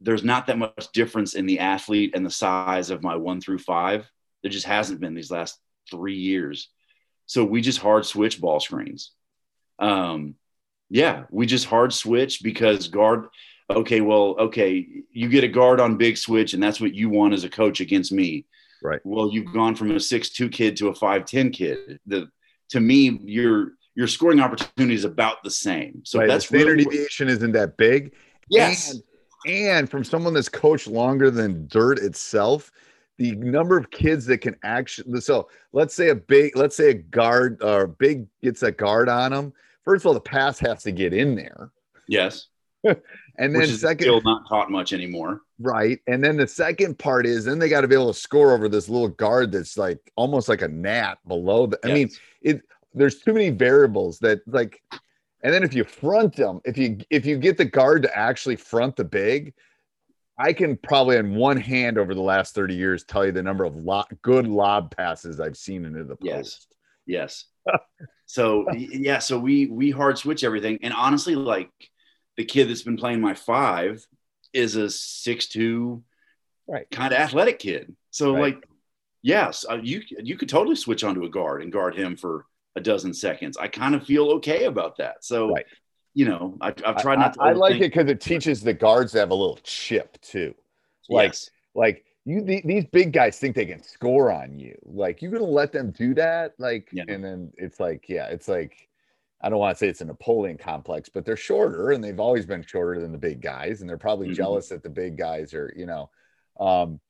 there's 0.00 0.24
not 0.24 0.46
that 0.46 0.58
much 0.58 0.88
difference 0.92 1.34
in 1.34 1.46
the 1.46 1.60
athlete 1.60 2.12
and 2.14 2.24
the 2.24 2.30
size 2.30 2.90
of 2.90 3.02
my 3.02 3.16
one 3.16 3.40
through 3.40 3.58
five. 3.58 4.10
There 4.42 4.50
just 4.50 4.66
hasn't 4.66 5.00
been 5.00 5.14
these 5.14 5.30
last 5.30 5.58
three 5.90 6.16
years. 6.16 6.68
So 7.26 7.44
we 7.44 7.60
just 7.60 7.80
hard 7.80 8.06
switch 8.06 8.40
ball 8.40 8.60
screens. 8.60 9.12
Um, 9.78 10.36
yeah, 10.90 11.24
we 11.30 11.46
just 11.46 11.66
hard 11.66 11.92
switch 11.92 12.42
because 12.42 12.88
guard. 12.88 13.26
Okay, 13.68 14.00
well, 14.00 14.36
okay, 14.38 14.86
you 15.10 15.28
get 15.28 15.42
a 15.42 15.48
guard 15.48 15.80
on 15.80 15.96
big 15.96 16.16
switch, 16.16 16.54
and 16.54 16.62
that's 16.62 16.80
what 16.80 16.94
you 16.94 17.10
want 17.10 17.34
as 17.34 17.42
a 17.42 17.48
coach 17.48 17.80
against 17.80 18.12
me. 18.12 18.46
Right. 18.80 19.00
Well, 19.02 19.30
you've 19.32 19.52
gone 19.52 19.74
from 19.74 19.90
a 19.90 19.98
six 19.98 20.28
two 20.30 20.48
kid 20.48 20.76
to 20.76 20.88
a 20.88 20.94
five 20.94 21.24
ten 21.24 21.50
kid. 21.50 21.98
The 22.06 22.28
to 22.70 22.80
me, 22.80 23.18
your 23.22 23.72
your 23.94 24.06
scoring 24.06 24.40
opportunity 24.40 24.94
is 24.94 25.04
about 25.04 25.42
the 25.42 25.50
same. 25.50 26.02
So 26.04 26.18
right, 26.18 26.28
that's 26.28 26.48
the 26.48 26.58
standard 26.58 26.78
really 26.78 26.84
deviation 26.84 27.28
isn't 27.28 27.52
that 27.52 27.76
big. 27.76 28.12
Yes. 28.50 28.92
And, 28.92 29.02
and 29.46 29.90
from 29.90 30.04
someone 30.04 30.34
that's 30.34 30.48
coached 30.48 30.86
longer 30.86 31.30
than 31.30 31.66
dirt 31.68 31.98
itself, 31.98 32.70
the 33.18 33.32
number 33.32 33.78
of 33.78 33.90
kids 33.90 34.26
that 34.26 34.38
can 34.38 34.56
actually 34.62 35.20
so 35.20 35.48
let's 35.72 35.94
say 35.94 36.10
a 36.10 36.14
big 36.14 36.56
let's 36.56 36.76
say 36.76 36.90
a 36.90 36.94
guard 36.94 37.62
or 37.62 37.84
uh, 37.84 37.86
big 37.86 38.26
gets 38.42 38.62
a 38.62 38.70
guard 38.70 39.08
on 39.08 39.32
them. 39.32 39.52
First 39.84 40.02
of 40.02 40.08
all, 40.08 40.14
the 40.14 40.20
pass 40.20 40.58
has 40.58 40.82
to 40.82 40.92
get 40.92 41.14
in 41.14 41.34
there. 41.34 41.70
Yes. 42.08 42.48
and 42.84 43.54
then 43.54 43.66
second 43.66 44.04
still 44.04 44.20
not 44.22 44.48
taught 44.48 44.70
much 44.70 44.92
anymore. 44.92 45.40
Right. 45.58 46.00
And 46.06 46.22
then 46.22 46.36
the 46.36 46.46
second 46.46 46.98
part 46.98 47.26
is 47.26 47.44
then 47.44 47.58
they 47.58 47.68
got 47.68 47.80
to 47.80 47.88
be 47.88 47.94
able 47.94 48.12
to 48.12 48.18
score 48.18 48.52
over 48.52 48.68
this 48.68 48.88
little 48.88 49.08
guard 49.08 49.52
that's 49.52 49.78
like 49.78 49.98
almost 50.16 50.48
like 50.48 50.62
a 50.62 50.68
gnat 50.68 51.18
below 51.26 51.66
the 51.66 51.78
yes. 51.82 51.90
I 51.90 51.94
mean, 51.94 52.10
it 52.46 52.62
there's 52.94 53.20
too 53.20 53.34
many 53.34 53.50
variables 53.50 54.18
that 54.20 54.40
like 54.46 54.80
and 55.42 55.52
then 55.52 55.62
if 55.62 55.74
you 55.74 55.84
front 55.84 56.34
them, 56.34 56.60
if 56.64 56.78
you 56.78 56.98
if 57.10 57.26
you 57.26 57.36
get 57.38 57.56
the 57.56 57.64
guard 57.64 58.02
to 58.02 58.16
actually 58.16 58.56
front 58.56 58.96
the 58.96 59.04
big, 59.04 59.52
I 60.38 60.52
can 60.52 60.76
probably 60.76 61.18
on 61.18 61.34
one 61.34 61.56
hand 61.56 61.98
over 61.98 62.14
the 62.14 62.22
last 62.22 62.54
30 62.54 62.74
years 62.74 63.04
tell 63.04 63.26
you 63.26 63.32
the 63.32 63.42
number 63.42 63.64
of 63.64 63.76
lot 63.76 64.08
good 64.22 64.46
lob 64.46 64.96
passes 64.96 65.38
I've 65.38 65.56
seen 65.56 65.84
into 65.84 66.04
the 66.04 66.16
post. 66.16 66.66
Yes. 67.06 67.44
Yes. 67.66 67.78
so 68.26 68.66
yeah, 68.72 69.18
so 69.18 69.38
we 69.38 69.66
we 69.66 69.90
hard 69.90 70.18
switch 70.18 70.42
everything. 70.42 70.78
And 70.82 70.94
honestly, 70.94 71.34
like 71.34 71.70
the 72.36 72.44
kid 72.44 72.68
that's 72.68 72.82
been 72.82 72.96
playing 72.96 73.20
my 73.20 73.34
five 73.34 74.04
is 74.52 74.76
a 74.76 74.88
six 74.88 75.48
two 75.48 76.02
right 76.66 76.90
kind 76.90 77.12
of 77.12 77.20
athletic 77.20 77.58
kid. 77.58 77.94
So 78.10 78.32
Right. 78.32 78.54
like 78.54 78.68
yes, 79.26 79.64
uh, 79.68 79.78
you 79.82 80.02
you 80.22 80.36
could 80.36 80.48
totally 80.48 80.76
switch 80.76 81.02
onto 81.04 81.24
a 81.24 81.28
guard 81.28 81.62
and 81.62 81.72
guard 81.72 81.96
him 81.96 82.16
for 82.16 82.46
a 82.76 82.80
dozen 82.80 83.12
seconds. 83.12 83.56
I 83.56 83.68
kind 83.68 83.94
of 83.94 84.04
feel 84.06 84.30
okay 84.36 84.64
about 84.64 84.96
that. 84.98 85.24
So 85.24 85.52
Right. 85.52 85.66
you 86.14 86.24
know, 86.26 86.56
I, 86.60 86.68
I've 86.68 86.96
I, 86.98 87.02
tried 87.02 87.18
not 87.18 87.34
to. 87.34 87.42
I, 87.42 87.48
I 87.50 87.52
like 87.52 87.76
it 87.76 87.80
because 87.80 88.08
it 88.08 88.20
teaches 88.20 88.62
the 88.62 88.72
guards 88.72 89.12
to 89.12 89.18
have 89.18 89.30
a 89.30 89.34
little 89.34 89.58
chip 89.64 90.20
too. 90.20 90.54
Like, 91.08 91.30
Yes. 91.30 91.50
like 91.74 92.04
you, 92.24 92.42
the, 92.42 92.62
these 92.64 92.84
big 92.86 93.12
guys 93.12 93.38
think 93.38 93.54
they 93.56 93.66
can 93.66 93.82
score 93.82 94.30
on 94.32 94.58
you. 94.58 94.76
Like, 94.84 95.22
you're 95.22 95.30
gonna 95.32 95.44
let 95.44 95.72
them 95.72 95.90
do 95.90 96.14
that? 96.14 96.54
Like, 96.58 96.88
Yeah. 96.92 97.04
and 97.08 97.22
then 97.24 97.52
it's 97.56 97.80
like, 97.80 98.08
yeah, 98.08 98.26
it's 98.26 98.48
like, 98.48 98.88
I 99.40 99.48
don't 99.48 99.58
want 99.58 99.76
to 99.76 99.78
say 99.78 99.88
it's 99.88 100.00
a 100.00 100.04
Napoleon 100.06 100.56
complex, 100.58 101.08
but 101.08 101.24
they're 101.24 101.36
shorter 101.36 101.90
and 101.92 102.02
they've 102.02 102.18
always 102.20 102.46
been 102.46 102.62
shorter 102.62 103.00
than 103.00 103.12
the 103.12 103.18
big 103.18 103.40
guys, 103.42 103.80
and 103.80 103.88
they're 103.88 103.98
probably 103.98 104.28
Mhm. 104.28 104.34
jealous 104.34 104.68
that 104.70 104.82
the 104.82 104.90
big 104.90 105.16
guys 105.16 105.54
are, 105.54 105.72
you 105.76 105.86
know. 105.86 106.10
Um, 106.58 107.00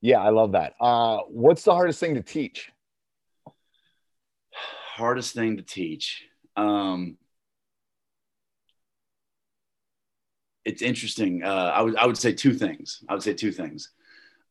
yeah, 0.00 0.18
I 0.20 0.30
love 0.30 0.52
that. 0.52 0.74
Uh, 0.80 1.18
what's 1.28 1.62
the 1.64 1.72
hardest 1.72 2.00
thing 2.00 2.14
to 2.14 2.22
teach? 2.22 2.70
hardest 4.96 5.34
thing 5.34 5.56
to 5.56 5.62
teach. 5.62 6.24
Um, 6.56 7.16
it's 10.64 10.82
interesting. 10.82 11.42
Uh, 11.42 11.72
I 11.74 11.82
would 11.82 11.96
I 11.96 12.06
would 12.06 12.18
say 12.18 12.32
two 12.32 12.52
things. 12.54 13.02
I 13.08 13.14
would 13.14 13.22
say 13.22 13.34
two 13.34 13.52
things. 13.52 13.90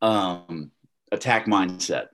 Um, 0.01 0.71
attack 1.11 1.45
mindset. 1.45 2.07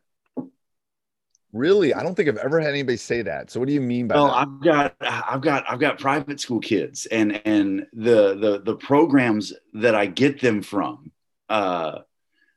Really, 1.53 1.93
I 1.93 2.03
don't 2.03 2.15
think 2.15 2.27
I've 2.29 2.37
ever 2.37 2.59
had 2.59 2.69
anybody 2.71 2.97
say 2.97 3.21
that. 3.23 3.49
So, 3.49 3.59
what 3.59 3.67
do 3.67 3.73
you 3.73 3.81
mean 3.81 4.07
by 4.07 4.19
Well, 4.19 4.25
that? 4.25 4.37
I've 4.37 4.61
got 4.61 4.95
I've 5.01 5.41
got 5.41 5.65
I've 5.69 5.79
got 5.79 5.99
private 5.99 6.39
school 6.39 6.59
kids, 6.59 7.05
and 7.07 7.41
and 7.45 7.87
the 7.93 8.35
the 8.35 8.61
the 8.63 8.75
programs 8.75 9.53
that 9.73 9.95
I 9.95 10.05
get 10.05 10.39
them 10.39 10.61
from, 10.61 11.11
uh, 11.49 11.99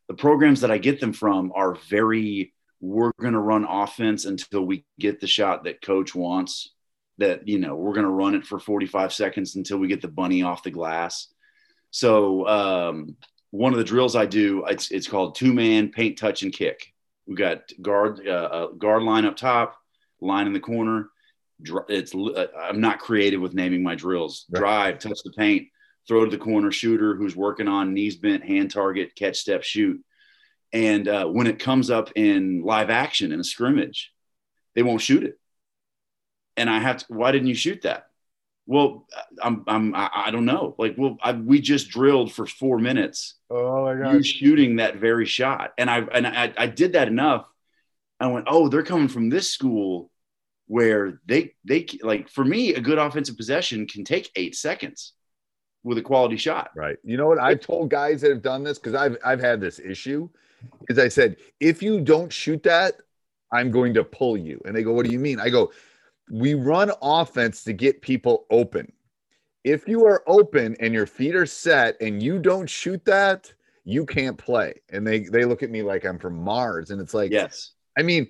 the 0.08 0.14
programs 0.14 0.62
that 0.62 0.70
I 0.70 0.78
get 0.78 1.00
them 1.00 1.12
from 1.12 1.52
are 1.54 1.74
very. 1.74 2.54
We're 2.80 3.10
going 3.20 3.32
to 3.32 3.40
run 3.40 3.64
offense 3.64 4.24
until 4.24 4.64
we 4.64 4.84
get 5.00 5.20
the 5.20 5.26
shot 5.26 5.64
that 5.64 5.82
coach 5.82 6.14
wants. 6.14 6.72
That 7.18 7.48
you 7.48 7.58
know 7.58 7.74
we're 7.74 7.94
going 7.94 8.06
to 8.06 8.10
run 8.10 8.34
it 8.34 8.46
for 8.46 8.60
45 8.60 9.12
seconds 9.12 9.56
until 9.56 9.78
we 9.78 9.88
get 9.88 10.00
the 10.00 10.08
bunny 10.08 10.42
off 10.42 10.62
the 10.62 10.70
glass. 10.70 11.28
So 11.90 12.46
um, 12.46 13.16
one 13.50 13.72
of 13.72 13.78
the 13.78 13.84
drills 13.84 14.14
I 14.14 14.26
do, 14.26 14.64
it's 14.66 14.90
it's 14.90 15.08
called 15.08 15.34
two 15.34 15.52
man 15.52 15.90
paint, 15.90 16.18
touch, 16.18 16.42
and 16.42 16.52
kick. 16.52 16.92
We 17.26 17.34
got 17.34 17.62
guard 17.80 18.26
uh, 18.26 18.30
uh, 18.30 18.66
guard 18.68 19.02
line 19.02 19.24
up 19.24 19.36
top, 19.36 19.76
line 20.20 20.46
in 20.46 20.52
the 20.52 20.60
corner. 20.60 21.10
It's 21.88 22.14
uh, 22.14 22.46
I'm 22.58 22.80
not 22.80 23.00
creative 23.00 23.40
with 23.40 23.54
naming 23.54 23.82
my 23.82 23.94
drills. 23.94 24.46
Drive, 24.52 24.98
touch 24.98 25.18
the 25.24 25.32
paint, 25.32 25.68
throw 26.08 26.24
to 26.24 26.30
the 26.30 26.42
corner, 26.42 26.72
shooter 26.72 27.14
who's 27.14 27.36
working 27.36 27.68
on 27.68 27.94
knees 27.94 28.16
bent, 28.16 28.42
hand 28.42 28.72
target, 28.72 29.14
catch, 29.14 29.36
step, 29.36 29.62
shoot. 29.62 30.02
And 30.72 31.06
uh, 31.06 31.26
when 31.26 31.46
it 31.46 31.58
comes 31.58 31.90
up 31.90 32.10
in 32.16 32.62
live 32.62 32.90
action 32.90 33.30
in 33.30 33.40
a 33.40 33.44
scrimmage, 33.44 34.12
they 34.74 34.82
won't 34.82 35.02
shoot 35.02 35.22
it. 35.22 35.38
And 36.56 36.68
I 36.68 36.80
have 36.80 36.98
to. 36.98 37.04
Why 37.08 37.30
didn't 37.30 37.48
you 37.48 37.54
shoot 37.54 37.82
that? 37.82 38.06
Well, 38.66 39.06
I'm 39.40 39.64
I'm 39.66 39.94
I, 39.94 40.30
don't 40.30 40.44
know. 40.44 40.74
Like, 40.78 40.96
well, 40.98 41.16
I, 41.22 41.32
we 41.32 41.60
just 41.60 41.88
drilled 41.88 42.32
for 42.32 42.46
four 42.46 42.78
minutes 42.78 43.36
oh 43.48 43.84
my 43.84 43.94
God. 43.94 44.12
you 44.12 44.22
shooting 44.22 44.76
that 44.76 44.96
very 44.96 45.24
shot. 45.24 45.72
And 45.78 45.88
I 45.88 46.00
and 46.00 46.26
I, 46.26 46.52
I 46.56 46.66
did 46.66 46.94
that 46.94 47.08
enough. 47.08 47.46
I 48.20 48.26
went, 48.26 48.46
oh, 48.48 48.68
they're 48.68 48.82
coming 48.82 49.08
from 49.08 49.30
this 49.30 49.50
school 49.50 50.10
where 50.66 51.20
they 51.24 51.54
they 51.64 51.86
like 52.02 52.28
for 52.28 52.44
me, 52.44 52.74
a 52.74 52.80
good 52.80 52.98
offensive 52.98 53.36
possession 53.36 53.86
can 53.86 54.04
take 54.04 54.30
eight 54.36 54.54
seconds 54.54 55.14
with 55.84 55.98
a 55.98 56.02
quality 56.02 56.36
shot. 56.36 56.70
Right. 56.74 56.96
You 57.02 57.16
know 57.16 57.26
what 57.26 57.38
I've 57.38 57.60
told 57.60 57.90
guys 57.90 58.20
that 58.20 58.30
have 58.30 58.42
done 58.42 58.62
this 58.64 58.78
because 58.78 58.94
I've 58.94 59.16
I've 59.24 59.40
had 59.40 59.60
this 59.60 59.78
issue. 59.78 60.28
Is 60.88 60.98
I 60.98 61.08
said 61.08 61.36
if 61.60 61.82
you 61.82 62.00
don't 62.00 62.32
shoot 62.32 62.62
that, 62.64 62.94
I'm 63.52 63.70
going 63.70 63.94
to 63.94 64.04
pull 64.04 64.36
you. 64.36 64.60
And 64.64 64.74
they 64.74 64.82
go, 64.82 64.92
"What 64.92 65.06
do 65.06 65.12
you 65.12 65.18
mean?" 65.18 65.40
I 65.40 65.50
go, 65.50 65.72
"We 66.30 66.54
run 66.54 66.90
offense 67.00 67.64
to 67.64 67.72
get 67.72 68.02
people 68.02 68.46
open. 68.50 68.92
If 69.64 69.86
you 69.88 70.04
are 70.06 70.22
open 70.26 70.76
and 70.80 70.92
your 70.92 71.06
feet 71.06 71.34
are 71.34 71.46
set 71.46 72.00
and 72.00 72.22
you 72.22 72.38
don't 72.38 72.68
shoot 72.68 73.04
that, 73.04 73.52
you 73.84 74.04
can't 74.04 74.36
play." 74.36 74.74
And 74.90 75.06
they 75.06 75.20
they 75.20 75.44
look 75.44 75.62
at 75.62 75.70
me 75.70 75.82
like 75.82 76.04
I'm 76.04 76.18
from 76.18 76.42
Mars, 76.42 76.90
and 76.90 77.00
it's 77.00 77.14
like, 77.14 77.30
Yes. 77.30 77.72
I 77.96 78.02
mean, 78.02 78.28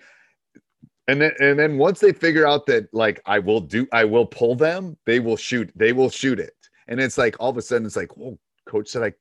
and 1.09 1.21
then 1.21 1.33
and 1.41 1.59
then 1.59 1.79
once 1.79 1.99
they 2.01 2.13
figure 2.13 2.47
out 2.47 2.67
that 2.67 2.93
like 2.93 3.21
I 3.25 3.39
will 3.39 3.61
do 3.61 3.89
I 3.93 4.05
will 4.05 4.27
pull 4.27 4.55
them, 4.55 4.97
they 5.07 5.19
will 5.19 5.37
shoot, 5.37 5.73
they 5.75 5.93
will 5.93 6.11
shoot 6.11 6.39
it. 6.39 6.55
And 6.89 7.01
it's 7.01 7.19
like 7.19 7.37
all 7.39 7.51
of 7.51 7.57
a 7.57 7.63
sudden 7.63 7.87
it's 7.87 7.97
like, 7.97 8.17
well, 8.17 8.39
coach 8.67 8.89
said 8.89 9.03
I 9.03 9.13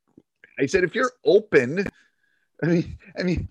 I 0.60 0.66
said 0.66 0.84
if 0.84 0.96
you're 0.96 1.12
open, 1.26 1.86
I 2.64 2.68
mean, 2.68 2.98
I 3.20 3.24
mean, 3.24 3.48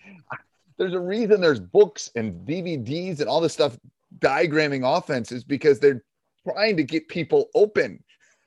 there's 0.78 0.94
a 0.94 1.00
reason 1.00 1.40
there's 1.40 1.60
books 1.60 2.10
and 2.16 2.46
DVDs 2.46 3.20
and 3.20 3.28
all 3.28 3.40
this 3.40 3.52
stuff 3.52 3.78
diagramming 4.18 4.82
offenses 4.84 5.44
because 5.44 5.78
they're 5.78 6.02
trying 6.44 6.76
to 6.76 6.82
get 6.82 7.08
people 7.08 7.48
open. 7.54 8.02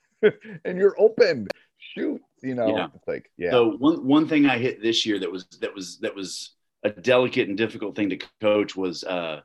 and 0.65 0.77
you're 0.77 0.95
open. 0.99 1.47
Shoot, 1.77 2.21
you 2.43 2.55
know, 2.55 2.75
Yeah. 2.75 2.88
it's 2.93 3.08
like, 3.08 3.32
yeah. 3.38 3.51
So 3.51 3.71
one 3.77 4.05
one 4.05 4.27
thing 4.27 4.47
I 4.47 4.58
hit 4.58 4.82
this 4.82 5.05
year 5.05 5.19
that 5.19 5.32
was 5.32 5.45
that 5.62 5.73
was 5.73 5.99
that 5.99 6.15
was 6.15 6.51
a 6.84 6.89
delicate 6.89 7.47
and 7.47 7.58
difficult 7.58 7.95
thing 7.95 8.10
to 8.10 8.19
coach 8.41 8.75
was 8.75 9.03
uh, 9.03 9.41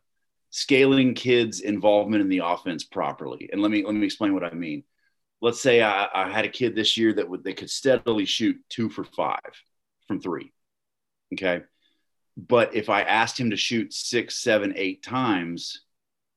scaling 0.50 1.14
kids' 1.14 1.60
involvement 1.60 2.22
in 2.22 2.28
the 2.28 2.42
offense 2.44 2.84
properly. 2.84 3.48
And 3.52 3.62
let 3.62 3.70
me 3.70 3.84
let 3.84 3.94
me 3.94 4.04
explain 4.04 4.34
what 4.34 4.44
I 4.44 4.50
mean. 4.52 4.82
Let's 5.44 5.61
say 5.61 5.83
I, 5.83 6.09
I 6.14 6.30
had 6.30 6.46
a 6.46 6.48
kid 6.48 6.74
this 6.74 6.96
year 6.96 7.12
that 7.12 7.28
would 7.28 7.44
they 7.44 7.52
could 7.52 7.68
steadily 7.68 8.24
shoot 8.24 8.57
two 8.70 8.88
for 8.88 9.04
five 9.04 9.52
from 10.09 10.18
three. 10.18 10.54
Okay. 11.35 11.64
But 12.35 12.74
if 12.74 12.88
I 12.88 13.02
asked 13.02 13.38
him 13.38 13.50
to 13.50 13.57
shoot 13.57 13.92
six, 13.92 14.42
seven, 14.42 14.72
eight 14.74 15.02
times, 15.02 15.83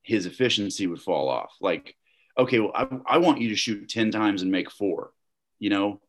his 0.01 0.25
efficiency 0.25 0.87
would 0.87 0.99
fall 0.99 1.29
off. 1.29 1.53
Like, 1.61 1.95
okay, 2.37 2.59
well, 2.59 2.73
I, 2.75 3.15
I 3.15 3.17
want 3.19 3.39
you 3.39 3.47
to 3.47 3.55
shoot 3.55 3.87
10 3.87 4.11
times 4.11 4.41
and 4.41 4.51
make 4.51 4.69
four, 4.69 5.11
you 5.57 5.69
know? 5.69 6.01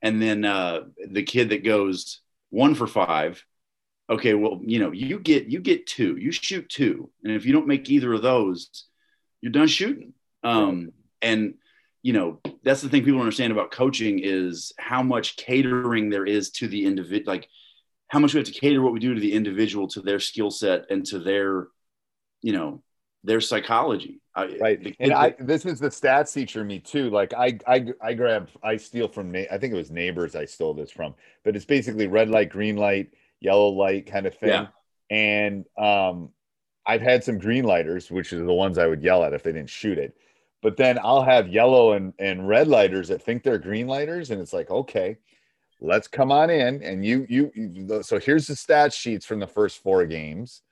And 0.00 0.22
then 0.22 0.46
uh, 0.46 0.84
the 1.06 1.24
kid 1.24 1.50
that 1.50 1.64
goes 1.64 2.22
one 2.48 2.74
for 2.74 2.86
five, 2.86 3.44
okay, 4.08 4.32
well, 4.32 4.58
you 4.62 4.78
know, 4.78 4.90
you 4.90 5.18
get 5.18 5.48
you 5.48 5.60
get 5.60 5.86
two, 5.86 6.16
you 6.16 6.32
shoot 6.32 6.66
two, 6.70 7.10
and 7.22 7.34
if 7.34 7.44
you 7.44 7.52
don't 7.52 7.66
make 7.66 7.90
either 7.90 8.14
of 8.14 8.22
those, 8.22 8.86
you're 9.42 9.52
done 9.52 9.68
shooting. 9.68 10.14
Um, 10.42 10.92
and 11.20 11.54
you 12.08 12.14
know, 12.14 12.40
that's 12.64 12.80
the 12.80 12.88
thing 12.88 13.04
people 13.04 13.20
understand 13.20 13.52
about 13.52 13.70
coaching 13.70 14.18
is 14.24 14.72
how 14.78 15.02
much 15.02 15.36
catering 15.36 16.08
there 16.08 16.24
is 16.24 16.48
to 16.52 16.66
the 16.66 16.86
individual, 16.86 17.30
like 17.30 17.46
how 18.06 18.18
much 18.18 18.32
we 18.32 18.38
have 18.38 18.46
to 18.46 18.58
cater 18.58 18.80
what 18.80 18.94
we 18.94 18.98
do 18.98 19.12
to 19.12 19.20
the 19.20 19.34
individual, 19.34 19.86
to 19.88 20.00
their 20.00 20.18
skill 20.18 20.50
set, 20.50 20.86
and 20.88 21.04
to 21.04 21.18
their, 21.18 21.66
you 22.40 22.54
know, 22.54 22.82
their 23.24 23.42
psychology. 23.42 24.22
Right 24.34 24.82
the 24.82 24.94
and 25.00 25.12
i 25.12 25.34
this 25.38 25.66
is 25.66 25.80
the 25.80 25.90
stats 25.90 26.32
teacher 26.32 26.64
me 26.64 26.78
too 26.78 27.10
like 27.10 27.34
i 27.34 27.58
i 27.66 27.84
i 28.00 28.14
grab 28.14 28.48
i 28.62 28.76
steal 28.78 29.08
from 29.08 29.34
i 29.34 29.58
think 29.58 29.74
it 29.74 29.76
was 29.76 29.90
neighbors 29.90 30.36
i 30.36 30.44
stole 30.46 30.74
this 30.74 30.92
from 30.92 31.14
but 31.44 31.56
it's 31.56 31.64
basically 31.64 32.06
red 32.06 32.30
light 32.30 32.48
green 32.48 32.76
light 32.76 33.08
yellow 33.40 33.68
light 33.68 34.06
kind 34.06 34.26
of 34.26 34.34
thing 34.36 34.50
Yeah. 34.50 34.66
and 35.10 35.64
um 35.76 36.30
i've 36.86 37.02
had 37.02 37.24
some 37.24 37.38
green 37.38 37.64
lighters 37.64 38.12
which 38.12 38.32
are 38.32 38.44
the 38.44 38.52
ones 38.52 38.78
i 38.78 38.86
would 38.86 39.02
yell 39.02 39.24
at 39.24 39.32
if 39.34 39.42
they 39.42 39.50
didn't 39.50 39.70
shoot 39.70 39.98
it 39.98 40.16
but 40.62 40.76
then 40.76 40.98
i'll 41.02 41.22
have 41.22 41.48
yellow 41.48 41.92
and 41.92 42.12
and 42.18 42.48
red 42.48 42.68
lighters 42.68 43.08
that 43.08 43.22
think 43.22 43.42
they're 43.42 43.58
green 43.58 43.86
lighters 43.86 44.30
and 44.30 44.40
it's 44.40 44.52
like 44.52 44.70
okay 44.70 45.16
let's 45.80 46.08
come 46.08 46.32
on 46.32 46.50
in 46.50 46.82
and 46.82 47.04
you 47.04 47.26
you, 47.28 47.50
you 47.54 48.02
so 48.02 48.18
here's 48.18 48.46
the 48.46 48.56
stat 48.56 48.92
sheets 48.92 49.24
from 49.24 49.38
the 49.38 49.46
first 49.46 49.82
four 49.82 50.04
games 50.04 50.62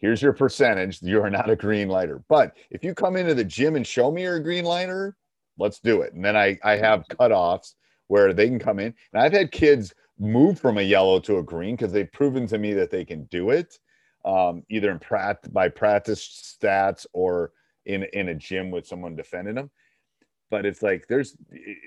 here's 0.00 0.22
your 0.22 0.32
percentage. 0.32 1.00
You 1.10 1.22
are 1.22 1.30
not 1.30 1.50
a 1.50 1.56
green 1.56 1.88
lighter. 1.88 2.22
But 2.28 2.56
if 2.70 2.84
you 2.84 2.94
come 2.94 3.16
into 3.16 3.34
the 3.34 3.44
gym 3.44 3.76
and 3.76 3.86
show 3.86 4.10
me 4.10 4.22
you're 4.22 4.36
a 4.36 4.42
green 4.42 4.64
lighter, 4.64 5.16
let's 5.58 5.80
do 5.80 6.02
it. 6.02 6.12
And 6.14 6.24
then 6.24 6.36
I, 6.36 6.58
I 6.62 6.76
have 6.76 7.04
cutoffs 7.08 7.74
where 8.08 8.32
they 8.32 8.48
can 8.48 8.58
come 8.58 8.78
in. 8.78 8.94
And 9.12 9.22
I've 9.22 9.32
had 9.32 9.50
kids 9.50 9.94
move 10.18 10.58
from 10.58 10.78
a 10.78 10.82
yellow 10.82 11.18
to 11.20 11.38
a 11.38 11.42
green 11.42 11.76
because 11.76 11.92
they've 11.92 12.12
proven 12.12 12.46
to 12.48 12.58
me 12.58 12.74
that 12.74 12.90
they 12.90 13.04
can 13.04 13.24
do 13.24 13.50
it, 13.50 13.78
um, 14.24 14.62
either 14.68 14.90
in 14.90 14.98
prat- 14.98 15.52
by 15.52 15.68
practice 15.68 16.56
stats 16.60 17.06
or 17.12 17.52
in, 17.86 18.04
in 18.12 18.28
a 18.28 18.34
gym 18.34 18.70
with 18.70 18.86
someone 18.86 19.16
defending 19.16 19.54
them. 19.54 19.70
But 20.50 20.66
it's 20.66 20.82
like 20.82 21.06
there's 21.08 21.36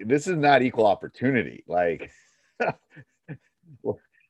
this 0.06 0.28
is 0.28 0.38
not 0.38 0.62
equal 0.62 0.88
opportunity. 0.88 1.64
Like 1.68 2.12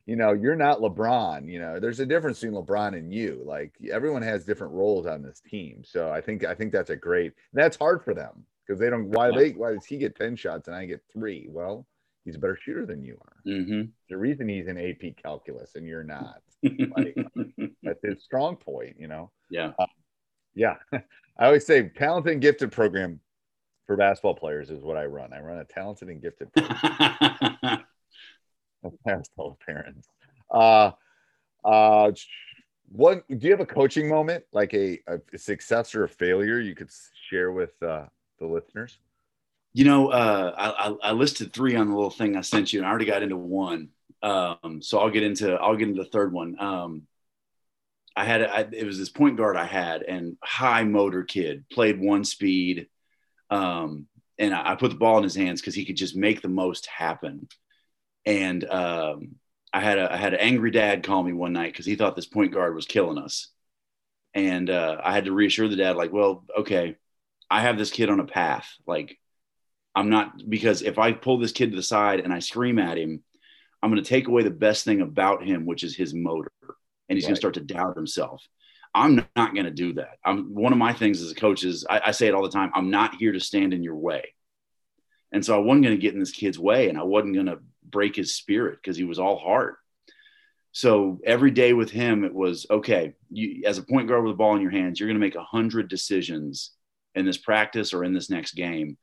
you 0.06 0.16
know, 0.16 0.32
you're 0.32 0.56
not 0.56 0.80
LeBron. 0.80 1.48
You 1.48 1.60
know, 1.60 1.80
there's 1.80 2.00
a 2.00 2.06
difference 2.06 2.40
between 2.40 2.60
LeBron 2.60 2.96
and 2.96 3.12
you. 3.12 3.42
Like 3.44 3.74
everyone 3.90 4.22
has 4.22 4.44
different 4.44 4.74
roles 4.74 5.06
on 5.06 5.22
this 5.22 5.40
team. 5.40 5.82
So 5.84 6.10
I 6.10 6.20
think 6.20 6.44
I 6.44 6.54
think 6.54 6.72
that's 6.72 6.90
a 6.90 6.96
great. 6.96 7.32
That's 7.52 7.76
hard 7.76 8.04
for 8.04 8.12
them 8.12 8.44
because 8.66 8.80
they 8.80 8.90
don't. 8.90 9.08
Why 9.08 9.30
they? 9.30 9.50
Why 9.50 9.72
does 9.72 9.86
he 9.86 9.96
get 9.96 10.16
ten 10.16 10.36
shots 10.36 10.68
and 10.68 10.76
I 10.76 10.84
get 10.86 11.02
three? 11.12 11.46
Well, 11.48 11.86
he's 12.24 12.36
a 12.36 12.38
better 12.38 12.58
shooter 12.60 12.86
than 12.86 13.02
you 13.02 13.18
are. 13.20 13.36
Mm-hmm. 13.46 13.82
The 14.10 14.16
reason 14.16 14.48
he's 14.48 14.66
in 14.66 14.78
AP 14.78 15.16
calculus 15.22 15.74
and 15.74 15.86
you're 15.86 16.04
not. 16.04 16.42
like, 16.62 17.16
that's 17.82 18.02
his 18.02 18.24
strong 18.24 18.56
point, 18.56 18.96
you 18.98 19.08
know? 19.08 19.30
yeah. 19.50 19.72
Yeah. 20.54 20.76
I 20.92 21.46
always 21.46 21.66
say 21.66 21.88
talented 21.88 22.32
and 22.32 22.42
gifted 22.42 22.72
program 22.72 23.20
for 23.86 23.96
basketball 23.96 24.34
players 24.34 24.70
is 24.70 24.82
what 24.82 24.96
I 24.96 25.06
run. 25.06 25.32
I 25.32 25.40
run 25.40 25.58
a 25.58 25.64
talented 25.64 26.08
and 26.08 26.22
gifted 26.22 26.52
program. 26.56 27.84
basketball 29.04 29.58
parents. 29.64 30.08
Uh, 30.50 30.92
uh, 31.64 32.12
what 32.92 33.26
do 33.28 33.38
you 33.40 33.50
have 33.50 33.60
a 33.60 33.66
coaching 33.66 34.08
moment, 34.08 34.44
like 34.52 34.72
a, 34.74 35.00
a 35.08 35.38
success 35.38 35.94
or 35.94 36.04
a 36.04 36.08
failure 36.08 36.60
you 36.60 36.74
could 36.74 36.90
share 37.28 37.50
with 37.50 37.70
uh, 37.82 38.04
the 38.38 38.46
listeners? 38.46 38.98
You 39.72 39.84
know, 39.84 40.08
uh, 40.10 40.54
I, 41.02 41.08
I 41.08 41.12
listed 41.12 41.52
three 41.52 41.74
on 41.74 41.88
the 41.88 41.94
little 41.94 42.10
thing 42.10 42.36
I 42.36 42.42
sent 42.42 42.72
you, 42.72 42.78
and 42.78 42.86
I 42.86 42.90
already 42.90 43.06
got 43.06 43.22
into 43.22 43.36
one. 43.36 43.88
Um, 44.22 44.80
so 44.80 45.00
I'll 45.00 45.10
get 45.10 45.24
into 45.24 45.54
I'll 45.54 45.76
get 45.76 45.88
into 45.88 46.02
the 46.02 46.08
third 46.08 46.32
one. 46.32 46.56
Um, 46.60 47.02
I 48.16 48.24
had 48.24 48.42
I, 48.42 48.66
it 48.72 48.84
was 48.84 48.98
this 48.98 49.08
point 49.08 49.36
guard 49.36 49.56
I 49.56 49.64
had, 49.64 50.02
and 50.02 50.36
high 50.42 50.84
motor 50.84 51.24
kid 51.24 51.64
played 51.70 52.00
one 52.00 52.24
speed, 52.24 52.88
um, 53.50 54.06
and 54.38 54.54
I, 54.54 54.72
I, 54.72 54.74
put 54.76 54.90
the 54.90 54.96
ball 54.96 55.18
in 55.18 55.24
his 55.24 55.34
hands 55.34 55.60
because 55.60 55.74
he 55.74 55.84
could 55.84 55.96
just 55.96 56.16
make 56.16 56.40
the 56.40 56.48
most 56.48 56.86
happen. 56.86 57.48
And 58.24 58.64
um, 58.64 59.36
I 59.72 59.80
had 59.80 59.98
a 59.98 60.12
I 60.12 60.16
had 60.16 60.34
an 60.34 60.40
angry 60.40 60.70
dad 60.70 61.02
call 61.02 61.22
me 61.22 61.32
one 61.32 61.52
night 61.52 61.72
because 61.72 61.86
he 61.86 61.96
thought 61.96 62.16
this 62.16 62.26
point 62.26 62.52
guard 62.52 62.74
was 62.74 62.86
killing 62.86 63.18
us, 63.18 63.48
and 64.32 64.70
uh, 64.70 65.00
I 65.02 65.12
had 65.12 65.26
to 65.26 65.32
reassure 65.32 65.68
the 65.68 65.76
dad 65.76 65.96
like, 65.96 66.12
well, 66.12 66.44
okay, 66.58 66.96
I 67.50 67.62
have 67.62 67.78
this 67.78 67.90
kid 67.90 68.10
on 68.10 68.20
a 68.20 68.24
path, 68.24 68.68
like 68.86 69.18
I'm 69.94 70.10
not 70.10 70.48
because 70.48 70.82
if 70.82 70.98
I 70.98 71.12
pull 71.12 71.38
this 71.38 71.52
kid 71.52 71.70
to 71.70 71.76
the 71.76 71.82
side 71.82 72.20
and 72.20 72.32
I 72.32 72.40
scream 72.40 72.78
at 72.78 72.98
him, 72.98 73.22
I'm 73.82 73.90
going 73.90 74.02
to 74.02 74.08
take 74.08 74.28
away 74.28 74.42
the 74.42 74.50
best 74.50 74.84
thing 74.84 75.00
about 75.00 75.44
him, 75.44 75.66
which 75.66 75.84
is 75.84 75.96
his 75.96 76.14
motor, 76.14 76.50
and 77.08 77.16
he's 77.16 77.24
right. 77.24 77.28
going 77.28 77.34
to 77.34 77.40
start 77.40 77.54
to 77.54 77.60
doubt 77.60 77.96
himself. 77.96 78.42
I'm 78.94 79.26
not 79.36 79.54
going 79.54 79.64
to 79.64 79.70
do 79.70 79.94
that. 79.94 80.18
I'm 80.24 80.54
one 80.54 80.72
of 80.72 80.78
my 80.78 80.92
things 80.92 81.20
as 81.20 81.30
a 81.30 81.34
coach 81.34 81.64
is 81.64 81.84
I, 81.88 82.00
I, 82.06 82.10
say 82.12 82.28
it 82.28 82.34
all 82.34 82.44
the 82.44 82.48
time. 82.48 82.70
I'm 82.74 82.90
not 82.90 83.16
here 83.16 83.32
to 83.32 83.40
stand 83.40 83.74
in 83.74 83.82
your 83.82 83.96
way, 83.96 84.34
and 85.32 85.44
so 85.44 85.56
I 85.56 85.58
wasn't 85.58 85.84
going 85.84 85.96
to 85.96 86.00
get 86.00 86.14
in 86.14 86.20
this 86.20 86.30
kid's 86.30 86.58
way, 86.58 86.88
and 86.88 86.98
I 86.98 87.02
wasn't 87.02 87.34
going 87.34 87.46
to 87.46 87.58
break 87.82 88.14
his 88.14 88.36
spirit 88.36 88.78
because 88.80 88.96
he 88.96 89.04
was 89.04 89.18
all 89.18 89.36
heart. 89.36 89.78
So 90.70 91.20
every 91.24 91.50
day 91.50 91.72
with 91.72 91.90
him, 91.90 92.24
it 92.24 92.34
was 92.34 92.66
okay. 92.70 93.14
You, 93.30 93.62
as 93.66 93.78
a 93.78 93.82
point 93.82 94.08
guard 94.08 94.24
with 94.24 94.32
the 94.32 94.36
ball 94.36 94.54
in 94.54 94.62
your 94.62 94.70
hands, 94.70 94.98
you're 94.98 95.08
going 95.08 95.20
to 95.20 95.26
make 95.26 95.36
a 95.36 95.42
hundred 95.42 95.88
decisions 95.88 96.70
in 97.14 97.24
this 97.24 97.38
practice 97.38 97.94
or 97.94 98.04
in 98.04 98.12
this 98.12 98.30
next 98.30 98.54
game 98.54 98.96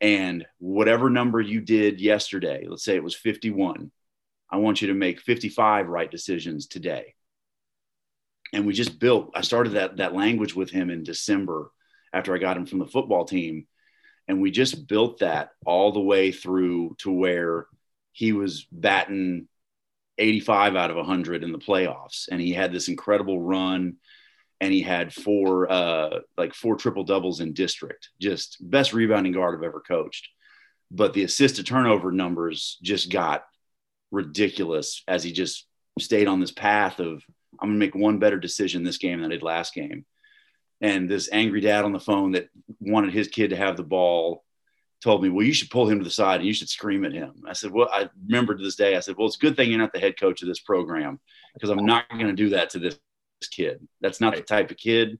and 0.00 0.46
whatever 0.58 1.10
number 1.10 1.40
you 1.40 1.60
did 1.60 2.00
yesterday, 2.00 2.66
let's 2.68 2.84
say 2.84 2.94
it 2.94 3.02
was 3.02 3.16
51, 3.16 3.90
I 4.50 4.56
want 4.58 4.80
you 4.80 4.88
to 4.88 4.94
make 4.94 5.20
55 5.20 5.88
right 5.88 6.10
decisions 6.10 6.66
today. 6.66 7.14
And 8.52 8.66
we 8.66 8.72
just 8.72 8.98
built, 8.98 9.30
I 9.34 9.42
started 9.42 9.70
that, 9.70 9.98
that 9.98 10.14
language 10.14 10.54
with 10.54 10.70
him 10.70 10.90
in 10.90 11.02
December 11.02 11.70
after 12.12 12.34
I 12.34 12.38
got 12.38 12.56
him 12.56 12.66
from 12.66 12.78
the 12.78 12.86
football 12.86 13.24
team. 13.24 13.66
And 14.26 14.40
we 14.40 14.50
just 14.50 14.86
built 14.88 15.20
that 15.20 15.50
all 15.64 15.92
the 15.92 16.00
way 16.00 16.32
through 16.32 16.96
to 16.98 17.10
where 17.10 17.66
he 18.12 18.32
was 18.32 18.66
batting 18.70 19.48
85 20.18 20.76
out 20.76 20.90
of 20.90 20.96
100 20.96 21.44
in 21.44 21.52
the 21.52 21.58
playoffs. 21.58 22.28
And 22.30 22.40
he 22.40 22.52
had 22.52 22.72
this 22.72 22.88
incredible 22.88 23.40
run 23.40 23.96
and 24.60 24.72
he 24.72 24.82
had 24.82 25.14
four 25.14 25.70
uh, 25.70 26.20
like 26.36 26.52
four 26.52 26.76
triple 26.76 27.04
doubles 27.04 27.40
in 27.40 27.52
district. 27.52 28.08
Just 28.20 28.56
best 28.60 28.92
rebounding 28.92 29.32
guard 29.32 29.54
I've 29.54 29.64
ever 29.64 29.80
coached. 29.80 30.28
But 30.90 31.12
the 31.12 31.22
assist 31.22 31.56
to 31.56 31.62
turnover 31.62 32.10
numbers 32.10 32.78
just 32.82 33.12
got 33.12 33.44
ridiculous 34.10 35.02
as 35.06 35.22
he 35.22 35.32
just 35.32 35.66
stayed 35.98 36.28
on 36.28 36.40
this 36.40 36.50
path 36.50 36.98
of 36.98 37.22
I'm 37.60 37.68
gonna 37.68 37.78
make 37.78 37.94
one 37.94 38.18
better 38.18 38.38
decision 38.38 38.82
this 38.82 38.98
game 38.98 39.20
than 39.20 39.30
I 39.30 39.34
did 39.34 39.42
last 39.42 39.74
game. 39.74 40.04
And 40.80 41.08
this 41.08 41.28
angry 41.32 41.60
dad 41.60 41.84
on 41.84 41.92
the 41.92 42.00
phone 42.00 42.32
that 42.32 42.48
wanted 42.80 43.12
his 43.12 43.28
kid 43.28 43.50
to 43.50 43.56
have 43.56 43.76
the 43.76 43.82
ball 43.82 44.44
told 45.02 45.22
me, 45.22 45.28
Well, 45.28 45.46
you 45.46 45.52
should 45.52 45.70
pull 45.70 45.88
him 45.88 45.98
to 45.98 46.04
the 46.04 46.10
side 46.10 46.40
and 46.40 46.46
you 46.46 46.52
should 46.52 46.68
scream 46.68 47.04
at 47.04 47.12
him. 47.12 47.42
I 47.46 47.52
said, 47.52 47.70
Well, 47.70 47.88
I 47.92 48.08
remember 48.26 48.54
to 48.54 48.62
this 48.62 48.76
day, 48.76 48.96
I 48.96 49.00
said, 49.00 49.16
Well, 49.16 49.26
it's 49.26 49.36
a 49.36 49.40
good 49.40 49.56
thing 49.56 49.70
you're 49.70 49.78
not 49.78 49.92
the 49.92 50.00
head 50.00 50.18
coach 50.18 50.42
of 50.42 50.48
this 50.48 50.60
program 50.60 51.20
because 51.54 51.70
I'm 51.70 51.84
not 51.84 52.08
going 52.08 52.26
to 52.26 52.32
do 52.32 52.50
that 52.50 52.70
to 52.70 52.78
this 52.78 52.98
kid. 53.50 53.86
That's 54.00 54.20
not 54.20 54.34
the 54.34 54.42
type 54.42 54.70
of 54.70 54.76
kid. 54.76 55.18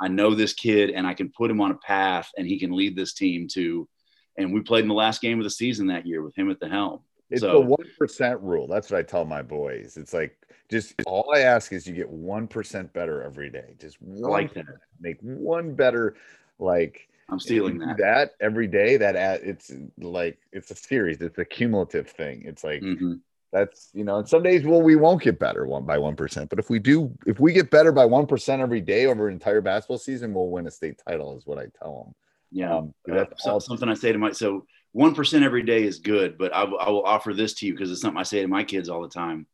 I 0.00 0.08
know 0.08 0.34
this 0.34 0.52
kid 0.52 0.90
and 0.90 1.06
I 1.06 1.14
can 1.14 1.30
put 1.30 1.50
him 1.50 1.60
on 1.60 1.72
a 1.72 1.76
path 1.76 2.30
and 2.36 2.46
he 2.46 2.58
can 2.58 2.72
lead 2.72 2.96
this 2.96 3.14
team 3.14 3.48
to. 3.54 3.88
And 4.36 4.54
we 4.54 4.60
played 4.60 4.82
in 4.82 4.88
the 4.88 4.94
last 4.94 5.20
game 5.20 5.38
of 5.38 5.44
the 5.44 5.50
season 5.50 5.88
that 5.88 6.06
year 6.06 6.22
with 6.22 6.36
him 6.36 6.50
at 6.50 6.60
the 6.60 6.68
helm. 6.68 7.00
It's 7.30 7.42
so, 7.42 7.52
the 7.52 7.60
one 7.60 7.86
percent 7.98 8.40
rule. 8.40 8.66
That's 8.66 8.90
what 8.90 8.98
I 8.98 9.02
tell 9.02 9.24
my 9.24 9.42
boys. 9.42 9.96
It's 9.96 10.12
like 10.12 10.36
just 10.70 10.94
all 11.06 11.32
I 11.34 11.40
ask 11.40 11.72
is 11.72 11.86
you 11.86 11.94
get 11.94 12.08
one 12.08 12.46
percent 12.46 12.92
better 12.92 13.22
every 13.22 13.50
day. 13.50 13.74
Just 13.78 14.00
one, 14.00 14.30
like 14.30 14.54
that. 14.54 14.64
Make 15.00 15.18
one 15.20 15.74
better. 15.74 16.16
Like 16.58 17.08
I'm 17.28 17.38
stealing 17.38 17.78
that. 17.78 17.98
That 17.98 18.30
every 18.40 18.66
day. 18.66 18.96
That 18.96 19.16
at 19.16 19.42
it's 19.42 19.72
like 19.98 20.38
it's 20.52 20.70
a 20.70 20.76
series. 20.76 21.20
It's 21.20 21.38
a 21.38 21.44
cumulative 21.44 22.08
thing. 22.08 22.42
It's 22.44 22.64
like 22.64 22.82
mm-hmm 22.82 23.14
that's 23.52 23.90
you 23.94 24.04
know 24.04 24.18
and 24.18 24.28
some 24.28 24.42
days 24.42 24.64
well 24.64 24.82
we 24.82 24.96
won't 24.96 25.22
get 25.22 25.38
better 25.38 25.66
one 25.66 25.84
by 25.84 25.96
one 25.96 26.14
percent 26.14 26.50
but 26.50 26.58
if 26.58 26.68
we 26.68 26.78
do 26.78 27.10
if 27.26 27.40
we 27.40 27.52
get 27.52 27.70
better 27.70 27.92
by 27.92 28.04
one 28.04 28.26
percent 28.26 28.60
every 28.60 28.80
day 28.80 29.06
over 29.06 29.28
an 29.28 29.34
entire 29.34 29.60
basketball 29.60 29.98
season 29.98 30.34
we'll 30.34 30.50
win 30.50 30.66
a 30.66 30.70
state 30.70 31.00
title 31.06 31.36
is 31.36 31.46
what 31.46 31.58
i 31.58 31.66
tell 31.78 32.04
them 32.04 32.14
yeah 32.50 32.76
um, 32.76 32.94
that's 33.06 33.46
uh, 33.46 33.58
something 33.58 33.88
i 33.88 33.94
say 33.94 34.12
to 34.12 34.18
my 34.18 34.32
so 34.32 34.66
one 34.98 35.14
percent 35.14 35.44
every 35.44 35.62
day 35.62 35.84
is 35.84 35.98
good 35.98 36.36
but 36.36 36.54
I, 36.54 36.62
I 36.62 36.90
will 36.90 37.04
offer 37.04 37.32
this 37.32 37.54
to 37.54 37.66
you 37.66 37.72
because 37.72 37.90
it's 37.90 38.00
something 38.00 38.18
i 38.18 38.24
say 38.24 38.42
to 38.42 38.48
my 38.48 38.64
kids 38.64 38.88
all 38.88 39.02
the 39.02 39.08
time 39.08 39.46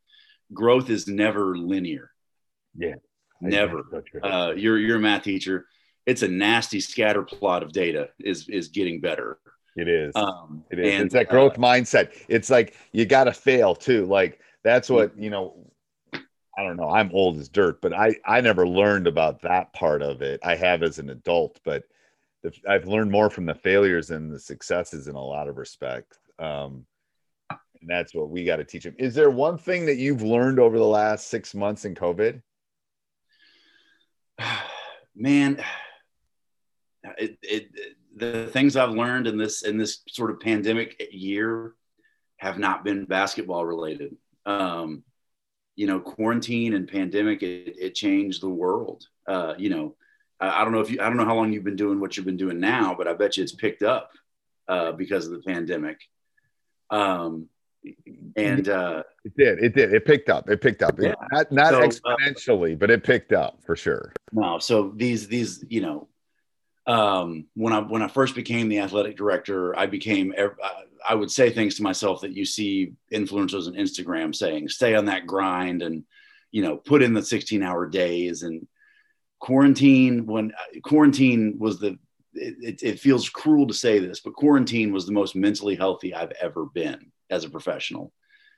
growth 0.52 0.90
is 0.90 1.07
never 1.07 1.57
linear 1.57 2.11
yeah 2.76 2.94
never 3.40 3.83
uh, 4.22 4.52
you're 4.57 4.78
you're 4.78 4.96
a 4.96 5.00
math 5.00 5.22
teacher 5.22 5.66
it's 6.07 6.22
a 6.22 6.28
nasty 6.28 6.80
scatter 6.80 7.22
plot 7.22 7.62
of 7.62 7.72
data 7.72 8.09
is 8.18 8.48
is 8.48 8.68
getting 8.68 9.00
better 9.00 9.38
it 9.76 9.88
is. 9.88 10.12
Um, 10.14 10.64
it 10.70 10.78
is. 10.78 10.94
And, 10.94 11.04
it's 11.04 11.14
that 11.14 11.28
growth 11.28 11.54
uh, 11.54 11.61
mindset. 11.61 12.12
It's 12.28 12.50
like 12.50 12.76
you 12.92 13.07
got 13.07 13.24
to 13.24 13.33
fail 13.33 13.74
too. 13.74 14.07
Like 14.07 14.40
that's 14.62 14.88
what 14.88 15.16
you 15.18 15.30
know. 15.30 15.70
I 16.57 16.62
don't 16.62 16.76
know. 16.76 16.88
I'm 16.88 17.11
old 17.12 17.38
as 17.38 17.48
dirt, 17.48 17.80
but 17.83 17.92
I 17.92 18.14
I 18.24 18.40
never 18.40 18.66
learned 18.66 19.09
about 19.09 19.42
that 19.42 19.72
part 19.72 20.02
of 20.02 20.22
it. 20.22 20.38
I 20.44 20.54
have 20.54 20.85
as 20.85 21.00
an 21.00 21.11
adult, 21.11 21.59
but 21.64 21.83
the, 22.44 22.52
I've 22.68 22.87
learned 22.87 23.11
more 23.11 23.30
from 23.30 23.46
the 23.46 23.54
failures 23.54 24.11
and 24.11 24.30
the 24.30 24.38
successes 24.38 25.09
in 25.09 25.16
a 25.16 25.24
lot 25.24 25.48
of 25.48 25.57
respects. 25.57 26.18
Um, 26.38 26.85
and 27.50 27.88
that's 27.88 28.14
what 28.14 28.28
we 28.28 28.44
got 28.44 28.57
to 28.57 28.64
teach 28.64 28.85
them. 28.85 28.94
Is 28.98 29.14
there 29.14 29.30
one 29.30 29.57
thing 29.57 29.87
that 29.87 29.96
you've 29.96 30.22
learned 30.22 30.61
over 30.61 30.78
the 30.78 30.85
last 30.85 31.28
six 31.28 31.54
months 31.54 31.87
in 31.87 31.94
COVID? 31.94 32.42
Man, 35.16 35.62
it, 37.18 37.38
it, 37.42 37.68
the 38.16 38.48
things 38.48 38.76
I've 38.76 38.90
learned 38.90 39.26
in 39.26 39.38
this 39.38 39.62
in 39.62 39.78
this 39.78 40.02
sort 40.09 40.30
of 40.30 40.40
pandemic 40.40 41.00
year 41.12 41.74
have 42.38 42.59
not 42.59 42.85
been 42.85 43.04
basketball 43.04 43.64
related. 43.64 44.16
Um, 44.44 45.04
you 45.76 45.87
know, 45.87 46.00
quarantine 46.00 46.74
and 46.74 46.88
pandemic 46.88 47.42
it, 47.42 47.76
it 47.78 47.94
changed 47.94 48.42
the 48.42 48.48
world. 48.48 49.07
Uh, 49.26 49.54
you 49.57 49.70
know, 49.70 49.94
I, 50.44 50.61
I, 50.61 50.64
don't 50.64 50.72
know 50.72 50.80
if 50.80 50.90
you 50.90 51.00
I 51.00 51.04
don't 51.04 51.16
know 51.16 51.24
how 51.24 51.35
long 51.35 51.52
you've 51.52 51.64
been 51.64 51.76
doing 51.76 52.00
what 52.00 52.16
you've 52.16 52.26
been 52.26 52.37
doing 52.37 52.61
now, 52.61 52.94
but 52.96 53.09
I 53.09 53.14
bet 53.14 53.37
you 53.37 53.42
it's 53.42 53.52
picked 53.52 53.83
up 53.83 54.11
uh, 54.68 54.92
because 54.92 55.26
of 55.26 55.33
the 55.33 55.40
pandemic. 55.40 56.00
Um, 56.90 57.48
and 58.37 58.68
uh, 58.68 59.02
it 59.24 59.37
did, 59.37 59.59
it 59.59 59.74
did, 59.74 59.92
it 59.92 60.04
picked 60.07 60.30
up, 60.30 60.48
it 60.48 60.61
picked 60.61 60.83
up, 60.83 60.98
yeah. 60.98 61.14
not 61.33 61.52
not 61.52 61.70
so, 61.70 61.83
uh, 61.83 61.87
exponentially, 61.87 62.72
uh, 62.72 62.76
but 62.76 62.90
it 62.90 63.04
picked 63.04 63.33
up 63.33 63.59
for 63.64 63.76
sure. 63.76 64.12
No, 64.33 64.59
so 64.59 64.92
these 64.96 65.28
these 65.28 65.64
you 65.68 65.83
know 65.83 66.09
um, 66.87 67.46
when 67.54 67.72
I 67.72 67.80
when 67.80 68.02
I 68.02 68.09
first 68.09 68.35
became 68.35 68.68
the 68.68 68.80
athletic 68.80 69.16
director, 69.16 69.78
I 69.78 69.87
became 69.87 70.35
I 71.07 71.14
would 71.14 71.30
say 71.30 71.50
things 71.50 71.74
to 71.76 71.83
myself 71.83 72.22
that 72.22 72.33
you 72.33 72.46
see 72.46 72.94
influencers 73.12 73.66
on 73.66 73.74
Instagram 73.74 74.35
saying, 74.35 74.68
"Stay 74.68 74.94
on 74.94 75.04
that 75.07 75.26
grind," 75.26 75.83
and 75.83 76.04
you 76.54 76.62
know, 76.62 76.76
put 76.76 77.02
in 77.02 77.12
the 77.12 77.22
16 77.22 77.64
hour 77.64 77.85
days 77.85 78.44
and 78.44 78.64
quarantine. 79.44 80.24
When 80.24 80.52
uh, 80.52 80.80
quarantine 80.83 81.57
was 81.59 81.78
the 81.78 81.98
it, 82.33 82.83
it, 82.83 82.98
feels 82.98 83.28
cruel 83.28 83.66
to 83.68 83.74
say 83.74 83.98
this, 83.98 84.20
but 84.20 84.35
quarantine 84.35 84.92
was 84.92 85.07
the 85.07 85.12
most 85.12 85.37
mentally 85.37 85.76
healthy 85.76 86.14
I've 86.14 86.33
ever 86.40 86.64
been 86.64 87.12
as 87.30 87.44
a 87.44 87.50
professional. 87.50 88.12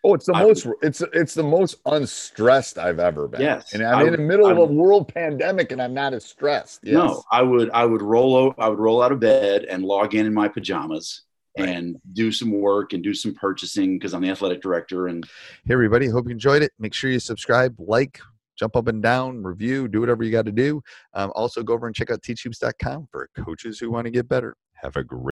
Oh, 0.05 0.15
it's 0.15 0.27
the 0.27 0.35
I 0.35 0.43
most 0.45 0.67
it's 0.83 1.03
it's 1.13 1.35
the 1.35 1.43
most 1.43 1.77
unstressed 1.85 2.79
I've 2.79 3.01
ever 3.01 3.27
been. 3.27 3.41
Yes, 3.41 3.75
and 3.75 3.83
I'm 3.83 3.99
I, 3.99 4.03
in 4.05 4.13
the 4.13 4.19
middle 4.19 4.47
I, 4.47 4.53
of 4.53 4.59
a 4.59 4.65
world 4.65 5.13
pandemic, 5.13 5.73
and 5.73 5.83
I'm 5.83 5.93
not 5.93 6.15
as 6.15 6.25
stressed. 6.25 6.81
Yes. 6.85 6.95
No, 6.95 7.25
I 7.33 7.43
would 7.43 7.71
I 7.71 7.85
would 7.85 8.03
roll 8.03 8.47
out 8.47 8.55
I 8.59 8.69
would 8.69 8.79
roll 8.79 9.03
out 9.03 9.11
of 9.11 9.19
bed 9.19 9.65
and 9.65 9.85
log 9.85 10.15
in 10.15 10.25
in 10.25 10.33
my 10.33 10.47
pajamas 10.47 11.23
right. 11.59 11.69
and 11.69 11.97
do 12.13 12.31
some 12.31 12.53
work 12.53 12.93
and 12.93 13.03
do 13.03 13.15
some 13.15 13.35
purchasing 13.35 13.99
because 13.99 14.15
I'm 14.15 14.23
the 14.23 14.31
athletic 14.31 14.63
director. 14.63 15.09
And 15.09 15.27
hey, 15.65 15.75
everybody, 15.75 16.07
hope 16.07 16.27
you 16.27 16.33
enjoyed 16.33 16.63
it. 16.63 16.73
Make 16.79 16.95
sure 16.95 17.11
you 17.11 17.19
subscribe, 17.19 17.75
like, 17.79 18.21
jump 18.59 18.77
up 18.77 18.89
and 18.89 19.03
down, 19.03 19.43
review, 19.43 19.89
do 19.89 20.01
whatever 20.01 20.25
you 20.25 20.31
got 20.31 20.47
to 20.47 20.53
do. 20.53 20.83
Um, 21.15 21.33
also, 21.35 21.63
go 21.63 21.75
over 21.75 21.87
and 21.87 21.95
check 21.95 22.11
out 22.11 22.23
teachhoops.com 22.23 23.09
for 23.11 23.29
coaches 23.37 23.79
who 23.79 23.91
want 23.91 24.07
to 24.07 24.11
get 24.11 24.29
better. 24.29 24.57
Have 24.83 24.97
a 24.97 25.05
great 25.05 25.31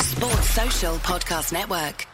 sports 0.00 0.50
Social 0.50 0.94
Podcast 0.96 1.52
Network. 1.52 2.06